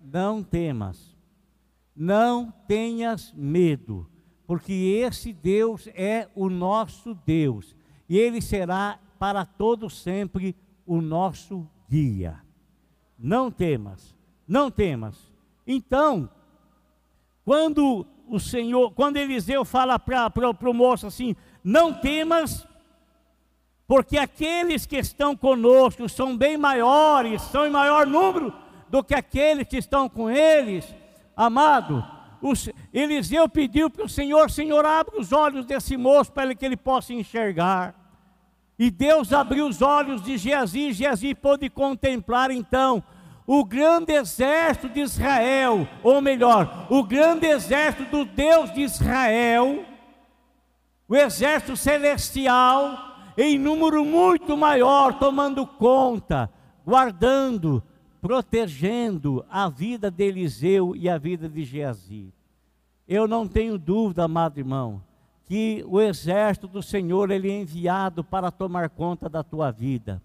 Não 0.00 0.42
temas. 0.42 1.16
Não 2.00 2.52
tenhas 2.68 3.32
medo, 3.36 4.08
porque 4.46 4.72
esse 4.72 5.32
Deus 5.32 5.88
é 5.88 6.28
o 6.32 6.48
nosso 6.48 7.12
Deus, 7.26 7.74
e 8.08 8.16
Ele 8.16 8.40
será 8.40 9.00
para 9.18 9.44
todo 9.44 9.90
sempre 9.90 10.54
o 10.86 11.00
nosso 11.00 11.68
guia. 11.90 12.40
Não 13.18 13.50
temas, 13.50 14.14
não 14.46 14.70
temas. 14.70 15.18
Então, 15.66 16.30
quando 17.44 18.06
o 18.28 18.38
Senhor, 18.38 18.92
quando 18.92 19.16
Eliseu 19.16 19.64
fala 19.64 19.98
para 19.98 20.30
o 20.70 20.74
moço 20.74 21.08
assim: 21.08 21.34
não 21.64 21.92
temas, 21.92 22.64
porque 23.88 24.18
aqueles 24.18 24.84
que 24.84 24.98
estão 24.98 25.34
conosco 25.34 26.06
são 26.10 26.36
bem 26.36 26.58
maiores, 26.58 27.40
são 27.40 27.66
em 27.66 27.70
maior 27.70 28.06
número 28.06 28.52
do 28.90 29.02
que 29.02 29.14
aqueles 29.14 29.66
que 29.66 29.78
estão 29.78 30.10
com 30.10 30.30
eles. 30.30 30.94
Amado, 31.34 32.04
os, 32.42 32.68
Eliseu 32.92 33.48
pediu 33.48 33.88
para 33.88 34.04
o 34.04 34.08
Senhor: 34.08 34.50
Senhor, 34.50 34.84
abre 34.84 35.18
os 35.18 35.32
olhos 35.32 35.64
desse 35.64 35.96
moço 35.96 36.30
para 36.30 36.54
que 36.54 36.66
ele 36.66 36.76
possa 36.76 37.14
enxergar. 37.14 37.94
E 38.78 38.90
Deus 38.90 39.32
abriu 39.32 39.66
os 39.66 39.80
olhos 39.80 40.22
de 40.22 40.36
Geazi, 40.36 40.92
Geazi 40.92 41.34
pôde 41.34 41.70
contemplar 41.70 42.50
então 42.50 43.02
o 43.46 43.64
grande 43.64 44.12
exército 44.12 44.90
de 44.90 45.00
Israel, 45.00 45.88
ou 46.02 46.20
melhor, 46.20 46.86
o 46.90 47.02
grande 47.02 47.46
exército 47.46 48.04
do 48.10 48.26
Deus 48.26 48.70
de 48.74 48.82
Israel, 48.82 49.82
o 51.08 51.16
exército 51.16 51.74
celestial, 51.74 53.07
em 53.40 53.56
número 53.56 54.04
muito 54.04 54.56
maior, 54.56 55.16
tomando 55.16 55.64
conta, 55.64 56.50
guardando, 56.84 57.80
protegendo 58.20 59.44
a 59.48 59.68
vida 59.68 60.10
de 60.10 60.24
Eliseu 60.24 60.96
e 60.96 61.08
a 61.08 61.16
vida 61.16 61.48
de 61.48 61.62
Geazi. 61.62 62.34
Eu 63.06 63.28
não 63.28 63.46
tenho 63.46 63.78
dúvida, 63.78 64.24
amado 64.24 64.58
irmão, 64.58 65.00
que 65.46 65.84
o 65.86 66.00
exército 66.00 66.66
do 66.66 66.82
Senhor 66.82 67.30
ele 67.30 67.48
é 67.48 67.60
enviado 67.60 68.24
para 68.24 68.50
tomar 68.50 68.90
conta 68.90 69.28
da 69.28 69.44
tua 69.44 69.70
vida. 69.70 70.20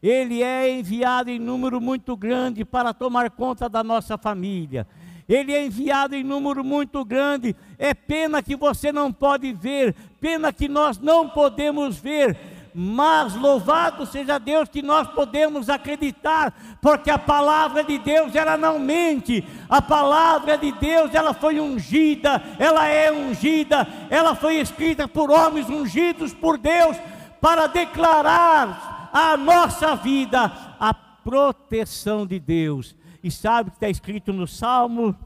Ele 0.00 0.40
é 0.40 0.70
enviado 0.70 1.30
em 1.30 1.40
número 1.40 1.80
muito 1.80 2.16
grande 2.16 2.64
para 2.64 2.94
tomar 2.94 3.30
conta 3.32 3.68
da 3.68 3.82
nossa 3.82 4.16
família. 4.16 4.86
Ele 5.28 5.52
é 5.52 5.64
enviado 5.64 6.14
em 6.14 6.22
número 6.22 6.62
muito 6.62 7.04
grande. 7.04 7.56
É 7.78 7.94
pena 7.94 8.42
que 8.42 8.54
você 8.54 8.92
não 8.92 9.12
pode 9.12 9.52
ver, 9.52 9.94
pena 10.20 10.52
que 10.52 10.68
nós 10.68 10.98
não 10.98 11.28
podemos 11.28 11.96
ver, 11.96 12.36
mas 12.74 13.36
louvado 13.36 14.04
seja 14.04 14.36
Deus 14.36 14.68
que 14.68 14.82
nós 14.82 15.06
podemos 15.08 15.70
acreditar, 15.70 16.52
porque 16.82 17.10
a 17.10 17.18
palavra 17.18 17.84
de 17.84 17.98
Deus 17.98 18.34
ela 18.34 18.56
não 18.56 18.80
mente, 18.80 19.46
a 19.68 19.80
palavra 19.80 20.58
de 20.58 20.72
Deus 20.72 21.14
ela 21.14 21.32
foi 21.32 21.60
ungida, 21.60 22.42
ela 22.58 22.86
é 22.88 23.12
ungida, 23.12 23.86
ela 24.10 24.34
foi 24.34 24.56
escrita 24.56 25.06
por 25.06 25.30
homens 25.30 25.70
ungidos 25.70 26.34
por 26.34 26.58
Deus 26.58 26.96
para 27.40 27.68
declarar 27.68 29.10
a 29.12 29.36
nossa 29.36 29.94
vida 29.94 30.50
a 30.80 30.92
proteção 30.92 32.26
de 32.26 32.40
Deus. 32.40 32.96
E 33.24 33.30
sabe 33.30 33.70
que 33.70 33.76
está 33.76 33.88
escrito 33.88 34.34
no 34.34 34.46
Salmo? 34.46 35.16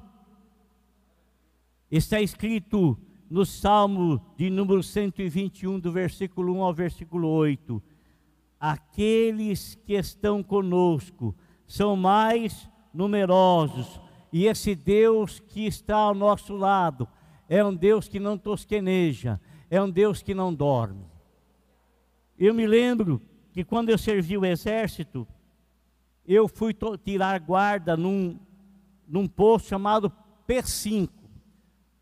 Está 1.90 2.20
escrito 2.20 2.96
no 3.28 3.44
Salmo 3.44 4.24
de 4.37 4.48
número 4.48 4.84
121, 4.84 5.80
do 5.80 5.90
versículo 5.90 6.54
1 6.54 6.62
ao 6.62 6.72
versículo 6.72 7.26
8: 7.26 7.82
Aqueles 8.61 9.74
que 9.84 9.94
estão 9.94 10.44
conosco 10.44 11.34
são 11.66 11.96
mais 11.96 12.70
numerosos, 12.94 14.00
e 14.32 14.46
esse 14.46 14.76
Deus 14.76 15.40
que 15.40 15.66
está 15.66 15.96
ao 15.96 16.14
nosso 16.14 16.54
lado 16.54 17.08
é 17.48 17.64
um 17.64 17.74
Deus 17.74 18.06
que 18.06 18.20
não 18.20 18.38
tosqueneja, 18.38 19.40
é 19.68 19.82
um 19.82 19.90
Deus 19.90 20.22
que 20.22 20.34
não 20.34 20.54
dorme. 20.54 21.04
Eu 22.38 22.54
me 22.54 22.64
lembro 22.64 23.20
que 23.52 23.64
quando 23.64 23.88
eu 23.90 23.98
servi 23.98 24.38
o 24.38 24.44
exército, 24.44 25.26
eu 26.34 26.46
fui 26.46 26.76
tirar 27.02 27.40
guarda 27.40 27.96
num, 27.96 28.38
num 29.08 29.26
posto 29.26 29.68
chamado 29.68 30.12
P5. 30.46 31.08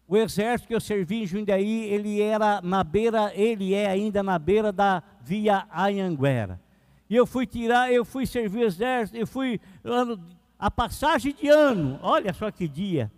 O 0.09 0.17
exército 0.17 0.69
que 0.69 0.75
eu 0.75 0.81
servi 0.81 1.23
em 1.23 1.27
Jundiaí, 1.27 1.85
ele 1.85 2.21
era 2.21 2.61
na 2.61 2.83
beira, 2.83 3.33
ele 3.35 3.73
é 3.73 3.87
ainda 3.87 4.23
na 4.23 4.39
beira 4.39 4.73
da 4.73 5.03
via 5.21 5.67
Anhanguera. 5.73 6.61
E 7.09 7.15
eu 7.15 7.27
fui 7.27 7.47
tirar, 7.47 7.93
eu 7.93 8.05
fui 8.05 8.27
servir 8.27 8.65
o 8.65 8.67
exército, 8.67 9.17
eu 9.17 9.27
fui 9.27 9.61
ano, 9.85 10.21
a 10.59 10.71
passagem 10.71 11.33
de 11.33 11.49
ano, 11.49 11.99
olha 12.03 12.33
só 12.33 12.51
que 12.51 12.67
dia. 12.67 13.11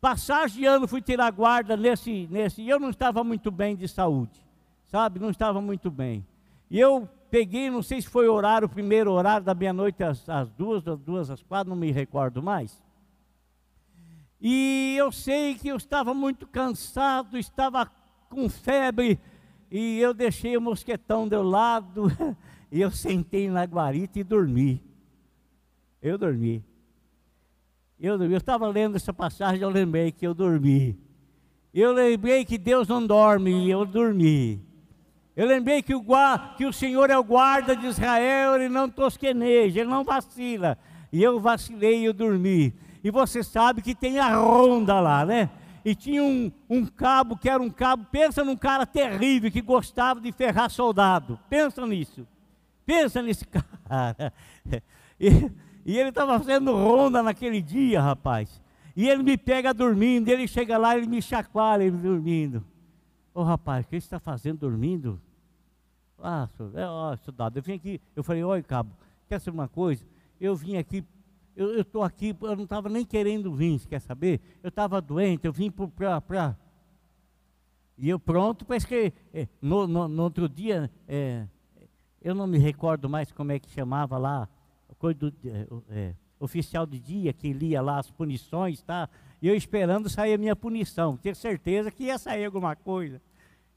Passagem 0.00 0.60
de 0.60 0.66
ano 0.66 0.86
fui 0.86 1.02
tirar 1.02 1.30
guarda 1.32 1.76
nesse 1.76 2.28
nesse, 2.30 2.66
eu 2.68 2.78
não 2.78 2.90
estava 2.90 3.24
muito 3.24 3.50
bem 3.50 3.74
de 3.74 3.88
saúde. 3.88 4.44
Sabe? 4.84 5.18
Não 5.18 5.30
estava 5.30 5.60
muito 5.60 5.90
bem. 5.90 6.24
E 6.70 6.78
eu 6.78 7.08
peguei, 7.30 7.70
não 7.70 7.82
sei 7.82 8.00
se 8.00 8.08
foi 8.08 8.28
horário, 8.28 8.66
o 8.66 8.70
primeiro 8.70 9.10
horário 9.12 9.44
da 9.44 9.54
meia-noite 9.54 10.02
às, 10.02 10.28
às 10.28 10.50
duas, 10.50 10.82
das 10.82 11.00
duas 11.00 11.30
às 11.30 11.42
quatro, 11.42 11.70
não 11.70 11.76
me 11.76 11.90
recordo 11.90 12.42
mais. 12.42 12.82
E 14.40 14.94
eu 14.98 15.10
sei 15.10 15.54
que 15.54 15.68
eu 15.68 15.76
estava 15.76 16.12
muito 16.12 16.46
cansado, 16.46 17.38
estava 17.38 17.90
com 18.28 18.48
febre, 18.48 19.18
e 19.70 19.98
eu 19.98 20.12
deixei 20.12 20.56
o 20.56 20.60
mosquetão 20.60 21.26
do 21.26 21.42
lado, 21.42 22.06
e 22.70 22.80
eu 22.80 22.90
sentei 22.90 23.48
na 23.48 23.64
guarita 23.64 24.18
e 24.18 24.24
dormi. 24.24 24.82
Eu 26.02 26.18
dormi. 26.18 26.64
Eu 27.98 28.18
dormi. 28.18 28.34
Eu 28.34 28.38
estava 28.38 28.68
lendo 28.68 28.96
essa 28.96 29.12
passagem, 29.12 29.62
eu 29.62 29.70
lembrei 29.70 30.12
que 30.12 30.26
eu 30.26 30.34
dormi. 30.34 30.98
Eu 31.72 31.92
lembrei 31.92 32.44
que 32.44 32.58
Deus 32.58 32.88
não 32.88 33.06
dorme, 33.06 33.66
e 33.66 33.70
eu 33.70 33.84
dormi. 33.84 34.65
Eu 35.36 35.46
lembrei 35.46 35.82
que 35.82 35.94
o, 35.94 36.02
que 36.56 36.64
o 36.64 36.72
Senhor 36.72 37.10
é 37.10 37.18
o 37.18 37.22
guarda 37.22 37.76
de 37.76 37.86
Israel, 37.86 38.54
ele 38.54 38.70
não 38.70 38.88
tosqueneja, 38.88 39.80
ele 39.80 39.90
não 39.90 40.02
vacila. 40.02 40.78
E 41.12 41.22
eu 41.22 41.38
vacilei 41.38 42.00
e 42.00 42.04
eu 42.06 42.14
dormi. 42.14 42.72
E 43.04 43.10
você 43.10 43.42
sabe 43.42 43.82
que 43.82 43.94
tem 43.94 44.18
a 44.18 44.34
ronda 44.34 44.98
lá, 44.98 45.26
né? 45.26 45.50
E 45.84 45.94
tinha 45.94 46.24
um, 46.24 46.50
um 46.68 46.86
cabo 46.86 47.36
que 47.36 47.50
era 47.50 47.62
um 47.62 47.70
cabo, 47.70 48.06
pensa 48.10 48.42
num 48.42 48.56
cara 48.56 48.86
terrível 48.86 49.50
que 49.50 49.60
gostava 49.60 50.20
de 50.20 50.32
ferrar 50.32 50.70
soldado. 50.70 51.38
Pensa 51.50 51.86
nisso. 51.86 52.26
Pensa 52.86 53.20
nesse 53.20 53.44
cara. 53.86 54.32
E, 55.20 55.50
e 55.84 55.98
ele 55.98 56.08
estava 56.08 56.38
fazendo 56.38 56.72
ronda 56.72 57.22
naquele 57.22 57.60
dia, 57.60 58.00
rapaz. 58.00 58.60
E 58.96 59.08
ele 59.08 59.22
me 59.22 59.36
pega 59.36 59.74
dormindo, 59.74 60.28
ele 60.28 60.48
chega 60.48 60.78
lá, 60.78 60.96
ele 60.96 61.06
me 61.06 61.20
chacoalha, 61.20 61.84
ele 61.84 61.98
dormindo. 61.98 62.64
Ô 63.34 63.42
oh, 63.42 63.44
rapaz, 63.44 63.84
o 63.84 63.88
que 63.88 64.00
você 64.00 64.06
está 64.06 64.18
fazendo 64.18 64.60
dormindo? 64.60 65.20
Ah, 66.18 66.48
é, 66.74 67.16
soldado, 67.18 67.58
eu 67.58 67.62
vim 67.62 67.74
aqui, 67.74 68.00
eu 68.14 68.24
falei, 68.24 68.42
oi 68.42 68.62
cabo, 68.62 68.90
quer 69.28 69.38
saber 69.40 69.56
uma 69.56 69.68
coisa? 69.68 70.04
Eu 70.40 70.56
vim 70.56 70.76
aqui 70.76 71.04
eu 71.56 71.80
estou 71.80 72.02
aqui, 72.02 72.36
eu 72.42 72.54
não 72.54 72.64
estava 72.64 72.88
nem 72.90 73.04
querendo 73.04 73.52
vir, 73.54 73.80
quer 73.86 74.00
saber? 74.00 74.40
Eu 74.62 74.68
estava 74.68 75.00
doente, 75.00 75.46
eu 75.46 75.52
vim 75.52 75.70
para 75.70 76.54
E 77.96 78.10
eu 78.10 78.20
pronto 78.20 78.66
para 78.66 78.76
escrever. 78.76 79.14
É, 79.32 79.48
no, 79.60 79.86
no, 79.86 80.06
no, 80.06 80.22
outro 80.22 80.50
dia, 80.50 80.90
é, 81.08 81.46
eu 82.20 82.34
não 82.34 82.46
me 82.46 82.58
recordo 82.58 83.08
mais 83.08 83.32
como 83.32 83.52
é 83.52 83.58
que 83.58 83.70
chamava 83.70 84.18
lá, 84.18 84.46
coisa 84.98 85.18
do, 85.18 85.32
é, 85.46 85.66
é, 85.88 86.14
oficial 86.38 86.84
de 86.84 87.00
dia, 87.00 87.32
que 87.32 87.50
lia 87.54 87.80
lá 87.80 87.98
as 87.98 88.10
punições, 88.10 88.82
tá? 88.82 89.08
E 89.40 89.48
eu 89.48 89.54
esperando 89.54 90.10
sair 90.10 90.34
a 90.34 90.38
minha 90.38 90.54
punição, 90.54 91.16
ter 91.16 91.34
certeza 91.34 91.90
que 91.90 92.04
ia 92.04 92.18
sair 92.18 92.44
alguma 92.44 92.76
coisa. 92.76 93.20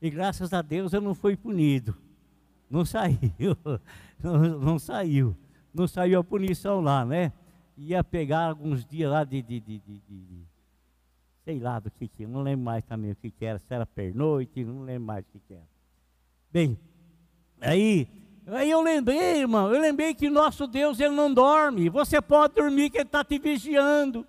E 0.01 0.09
graças 0.09 0.51
a 0.51 0.61
Deus 0.61 0.91
eu 0.91 0.99
não 0.99 1.15
fui 1.15 1.37
punido. 1.37 1.95
Não 2.69 2.85
saiu, 2.85 3.57
não, 4.21 4.37
não 4.59 4.79
saiu. 4.79 5.35
Não 5.73 5.87
saiu 5.87 6.19
a 6.19 6.23
punição 6.23 6.81
lá, 6.81 7.05
né? 7.05 7.31
Ia 7.77 8.03
pegar 8.03 8.49
alguns 8.49 8.85
dias 8.85 9.09
lá 9.09 9.23
de, 9.23 9.41
de, 9.41 9.59
de, 9.59 9.79
de, 9.79 10.45
sei 11.45 11.59
lá 11.59 11.79
do 11.79 11.89
que 11.89 12.07
que, 12.07 12.27
não 12.27 12.41
lembro 12.41 12.65
mais 12.65 12.83
também 12.83 13.11
o 13.11 13.15
que 13.15 13.31
que 13.31 13.43
era, 13.45 13.57
se 13.57 13.73
era 13.73 13.85
pernoite, 13.85 14.63
não 14.63 14.83
lembro 14.83 15.07
mais 15.07 15.25
o 15.25 15.27
que 15.31 15.39
que 15.39 15.53
era. 15.53 15.67
Bem, 16.51 16.77
aí, 17.61 18.07
aí 18.47 18.69
eu 18.69 18.81
lembrei, 18.81 19.39
irmão, 19.39 19.73
eu 19.73 19.81
lembrei 19.81 20.13
que 20.13 20.29
nosso 20.29 20.67
Deus, 20.67 20.99
Ele 20.99 21.15
não 21.15 21.33
dorme. 21.33 21.89
Você 21.89 22.21
pode 22.21 22.55
dormir 22.55 22.89
que 22.89 22.97
Ele 22.97 23.05
está 23.05 23.23
te 23.23 23.39
vigiando. 23.39 24.27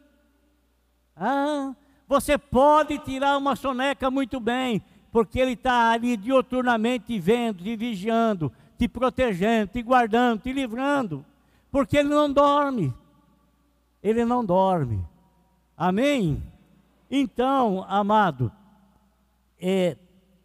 Ah, 1.15 1.75
você 2.07 2.39
pode 2.39 2.99
tirar 3.01 3.37
uma 3.37 3.55
soneca 3.55 4.11
muito 4.11 4.41
bem, 4.41 4.83
porque 5.13 5.39
Ele 5.39 5.53
está 5.53 5.91
ali 5.91 6.17
dioturnamente 6.17 7.07
te 7.07 7.19
vendo, 7.19 7.63
te 7.63 7.77
vigiando, 7.77 8.53
te 8.79 8.89
protegendo, 8.89 9.73
te 9.73 9.83
guardando, 9.83 10.43
te 10.43 10.53
livrando, 10.53 11.25
porque 11.71 11.99
Ele 11.99 12.09
não 12.09 12.33
dorme. 12.33 12.95
Ele 14.03 14.25
não 14.25 14.45
dorme. 14.45 15.05
Amém? 15.77 16.43
Então, 17.11 17.85
amado, 17.89 18.53
é, 19.61 19.97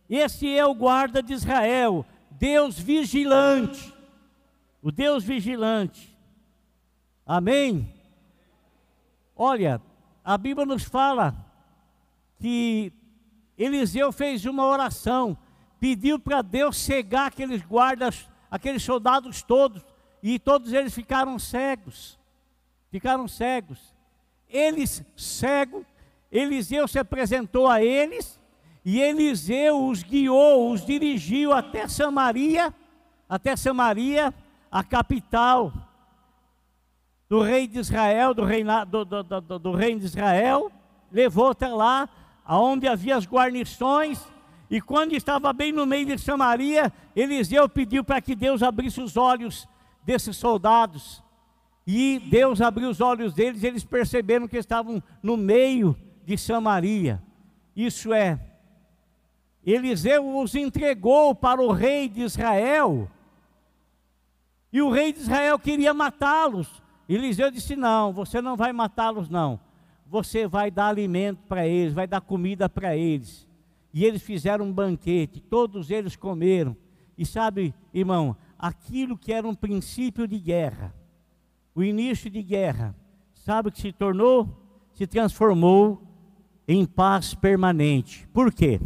esse 0.10 0.56
é 0.56 0.66
o 0.66 0.74
guarda 0.74 1.22
de 1.22 1.34
Israel, 1.34 2.06
Deus 2.32 2.80
vigilante, 2.80 3.94
o 4.82 4.92
Deus 4.92 5.24
vigilante. 5.24 6.16
Amém? 7.26 7.92
Olha, 9.36 9.82
a 10.24 10.38
Bíblia 10.38 10.66
nos 10.66 10.84
fala 10.84 11.36
que 12.40 12.92
Eliseu 13.58 14.12
fez 14.12 14.46
uma 14.46 14.66
oração, 14.66 15.38
pediu 15.80 16.20
para 16.20 16.42
Deus 16.42 16.78
cegar 16.78 17.28
aqueles 17.28 17.62
guardas, 17.62 18.30
aqueles 18.50 18.84
soldados 18.84 19.42
todos, 19.44 19.84
e 20.22 20.40
todos 20.40 20.74
eles 20.74 20.94
ficaram 20.94 21.38
cegos. 21.40 22.20
Ficaram 22.90 23.28
cegos. 23.28 23.94
Eles 24.50 25.04
cegos 25.16 25.86
Eliseu 26.36 26.86
se 26.88 27.00
apresentou 27.00 27.68
a 27.68 27.82
eles 27.82 28.40
e 28.84 29.02
Eliseu 29.02 29.88
os 29.88 30.04
guiou, 30.04 30.72
os 30.72 30.86
dirigiu 30.86 31.54
até 31.54 31.88
Samaria, 31.88 32.74
até 33.28 33.56
Samaria, 33.56 34.34
a 34.70 34.84
capital 34.84 35.72
do 37.30 37.42
rei 37.42 37.68
de 37.68 37.80
Israel, 37.80 38.34
do, 38.34 38.44
reina, 38.44 38.84
do, 38.84 39.06
do, 39.06 39.24
do, 39.24 39.60
do 39.60 39.72
reino 39.72 40.02
de 40.02 40.06
Israel, 40.06 40.72
levou 41.12 41.52
até 41.52 41.68
lá, 41.68 42.08
aonde 42.46 42.88
havia 42.88 43.18
as 43.18 43.26
guarnições, 43.26 44.24
e 44.70 44.80
quando 44.80 45.14
estava 45.14 45.52
bem 45.52 45.72
no 45.72 45.86
meio 45.86 46.06
de 46.06 46.18
Samaria, 46.18 46.92
Eliseu 47.16 47.68
pediu 47.68 48.04
para 48.04 48.22
que 48.22 48.36
Deus 48.36 48.64
abrisse 48.64 49.02
os 49.02 49.18
olhos 49.18 49.68
desses 50.04 50.38
soldados. 50.38 51.24
E 51.86 52.20
Deus 52.20 52.62
abriu 52.62 52.90
os 52.90 53.02
olhos 53.02 53.34
deles, 53.34 53.64
eles 53.64 53.84
perceberam 53.84 54.48
que 54.48 54.58
estavam 54.58 55.02
no 55.22 55.38
meio 55.38 55.96
de 56.24 56.38
Samaria. 56.38 57.22
Isso 57.76 58.14
é, 58.14 58.40
Eliseu 59.66 60.38
os 60.38 60.54
entregou 60.54 61.34
para 61.34 61.62
o 61.62 61.72
rei 61.72 62.08
de 62.08 62.22
Israel. 62.22 63.10
E 64.72 64.82
o 64.82 64.92
rei 64.92 65.12
de 65.12 65.20
Israel 65.20 65.58
queria 65.58 65.94
matá-los. 65.94 66.84
Eliseu 67.10 67.50
disse: 67.50 67.76
Não, 67.76 68.14
você 68.14 68.42
não 68.42 68.56
vai 68.56 68.72
matá-los, 68.72 69.28
não. 69.28 69.60
Você 70.06 70.48
vai 70.48 70.70
dar 70.70 70.88
alimento 70.88 71.40
para 71.48 71.68
eles, 71.68 71.94
vai 71.94 72.08
dar 72.08 72.22
comida 72.22 72.70
para 72.70 72.96
eles. 72.96 73.48
E 73.94 74.04
eles 74.04 74.22
fizeram 74.22 74.66
um 74.66 74.74
banquete, 74.74 75.40
todos 75.40 75.90
eles 75.90 76.16
comeram. 76.16 76.76
E 77.18 77.26
sabe, 77.26 77.74
irmão, 77.94 78.36
aquilo 78.60 79.18
que 79.18 79.32
era 79.32 79.48
um 79.48 79.56
princípio 79.56 80.28
de 80.28 80.38
guerra, 80.38 80.94
o 81.74 81.84
início 81.84 82.30
de 82.30 82.42
guerra, 82.42 82.96
sabe 83.34 83.70
o 83.70 83.72
que 83.72 83.82
se 83.82 83.92
tornou? 83.92 84.50
Se 84.94 85.08
transformou 85.08 86.02
em 86.68 86.86
paz 86.86 87.34
permanente. 87.34 88.28
Por 88.34 88.52
quê? 88.52 88.80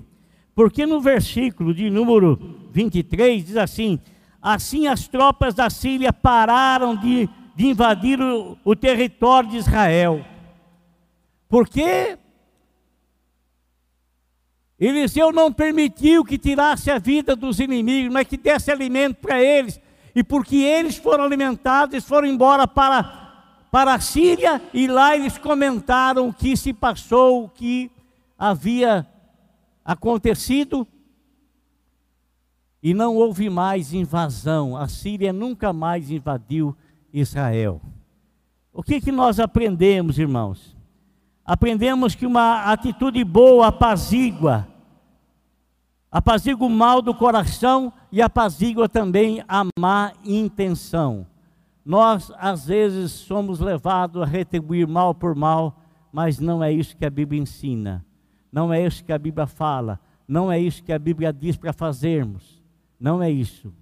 Porque 0.54 0.86
no 0.86 1.00
versículo 1.00 1.74
de 1.74 1.90
número 1.90 2.68
23 2.72 3.46
diz 3.46 3.58
assim: 3.58 4.00
Assim 4.42 4.88
as 4.88 5.08
tropas 5.08 5.54
da 5.54 5.70
Síria 5.70 6.12
pararam 6.12 6.96
de, 6.96 7.30
de 7.56 7.68
invadir 7.68 8.20
o, 8.22 8.58
o 8.64 8.76
território 8.76 9.50
de 9.50 9.58
Israel. 9.58 10.24
Porque 11.50 12.18
Eliseu 14.80 15.34
não 15.34 15.52
permitiu 15.52 16.24
que 16.24 16.38
tirasse 16.38 16.90
a 16.90 17.00
vida 17.00 17.36
dos 17.36 17.60
inimigos, 17.60 18.14
mas 18.14 18.28
que 18.28 18.38
desse 18.38 18.72
alimento 18.72 19.18
para 19.18 19.44
eles. 19.44 19.82
E 20.16 20.24
porque 20.24 20.56
eles 20.56 20.96
foram 20.96 21.26
alimentados, 21.26 21.94
eles 21.94 22.08
foram 22.08 22.28
embora 22.28 22.66
para 22.66 23.28
para 23.72 23.94
a 23.94 24.00
Síria 24.00 24.60
e 24.74 24.88
lá 24.88 25.16
eles 25.16 25.38
comentaram 25.38 26.30
o 26.30 26.34
que 26.34 26.58
se 26.58 26.74
passou, 26.74 27.46
o 27.46 27.50
que 27.50 27.92
havia 28.38 29.06
acontecido. 29.86 30.88
E 32.82 32.94
não 32.94 33.16
houve 33.16 33.50
mais 33.50 33.94
invasão. 33.94 34.76
A 34.76 34.88
Síria 34.88 35.32
nunca 35.32 35.72
mais 35.74 36.10
invadiu 36.10 36.76
Israel. 37.14 37.82
O 38.74 38.82
que, 38.82 39.02
que 39.02 39.12
nós 39.12 39.40
aprendemos, 39.40 40.18
irmãos? 40.18 40.79
Aprendemos 41.50 42.14
que 42.14 42.28
uma 42.28 42.72
atitude 42.72 43.24
boa 43.24 43.70
apazigua, 43.70 44.68
apazigua 46.12 46.68
o 46.68 46.70
mal 46.70 47.02
do 47.02 47.12
coração 47.12 47.92
e 48.12 48.22
apazigua 48.22 48.88
também 48.88 49.44
a 49.48 49.66
má 49.80 50.14
intenção. 50.24 51.26
Nós, 51.84 52.32
às 52.38 52.68
vezes, 52.68 53.12
somos 53.14 53.60
levados 53.60 54.22
a 54.22 54.26
retribuir 54.26 54.88
mal 54.88 55.16
por 55.16 55.34
mal, 55.34 55.76
mas 56.14 56.40
não 56.40 56.64
é 56.64 56.72
isso 56.72 56.96
que 56.96 57.04
a 57.04 57.10
Bíblia 57.10 57.42
ensina, 57.42 58.06
não 58.52 58.72
é 58.72 58.86
isso 58.86 59.04
que 59.04 59.12
a 59.12 59.18
Bíblia 59.18 59.48
fala, 59.48 60.00
não 60.28 60.52
é 60.52 60.60
isso 60.60 60.84
que 60.84 60.94
a 60.94 61.00
Bíblia 61.00 61.34
diz 61.34 61.58
para 61.58 61.74
fazermos, 61.74 62.62
não 63.00 63.24
é 63.24 63.32
isso. 63.32 63.74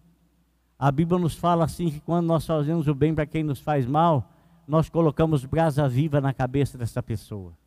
A 0.79 0.89
Bíblia 0.89 1.19
nos 1.19 1.35
fala 1.35 1.65
assim 1.65 1.89
que 1.89 1.99
quando 1.99 2.27
nós 2.27 2.45
fazemos 2.45 2.87
o 2.87 2.95
bem 2.95 3.13
para 3.13 3.25
quem 3.25 3.43
nos 3.43 3.59
faz 3.59 3.85
mal, 3.85 4.31
nós 4.67 4.89
colocamos 4.89 5.45
brasa 5.45 5.87
viva 5.87 6.19
na 6.19 6.33
cabeça 6.33 6.77
dessa 6.77 7.01
pessoa. 7.01 7.57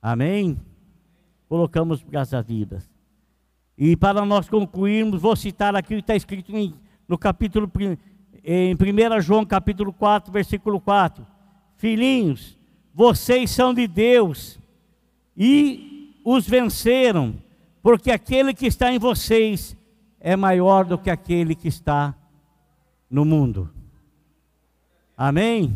Amém? 0.00 0.60
Colocamos 1.48 2.02
brasa 2.02 2.40
vivas. 2.40 2.88
E 3.76 3.96
para 3.96 4.24
nós 4.24 4.48
concluirmos, 4.48 5.20
vou 5.20 5.34
citar 5.34 5.74
aqui 5.74 5.94
o 5.94 5.96
que 5.96 6.02
está 6.02 6.14
escrito 6.14 6.56
em, 6.56 6.74
no 7.08 7.18
capítulo 7.18 7.70
1 7.74 8.12
em 8.44 8.74
1 8.74 9.20
João 9.20 9.44
capítulo 9.44 9.92
4, 9.92 10.32
versículo 10.32 10.80
4. 10.80 11.26
Filhinhos, 11.76 12.58
vocês 12.94 13.50
são 13.50 13.72
de 13.72 13.86
Deus 13.86 14.58
e 15.36 16.20
os 16.24 16.46
venceram, 16.46 17.34
porque 17.82 18.10
aquele 18.10 18.52
que 18.54 18.66
está 18.66 18.92
em 18.92 18.98
vocês 18.98 19.76
é 20.20 20.36
maior 20.36 20.84
do 20.84 20.98
que 20.98 21.10
aquele 21.10 21.54
que 21.54 21.68
está 21.68 22.14
no 23.10 23.24
mundo. 23.24 23.70
Amém? 25.22 25.72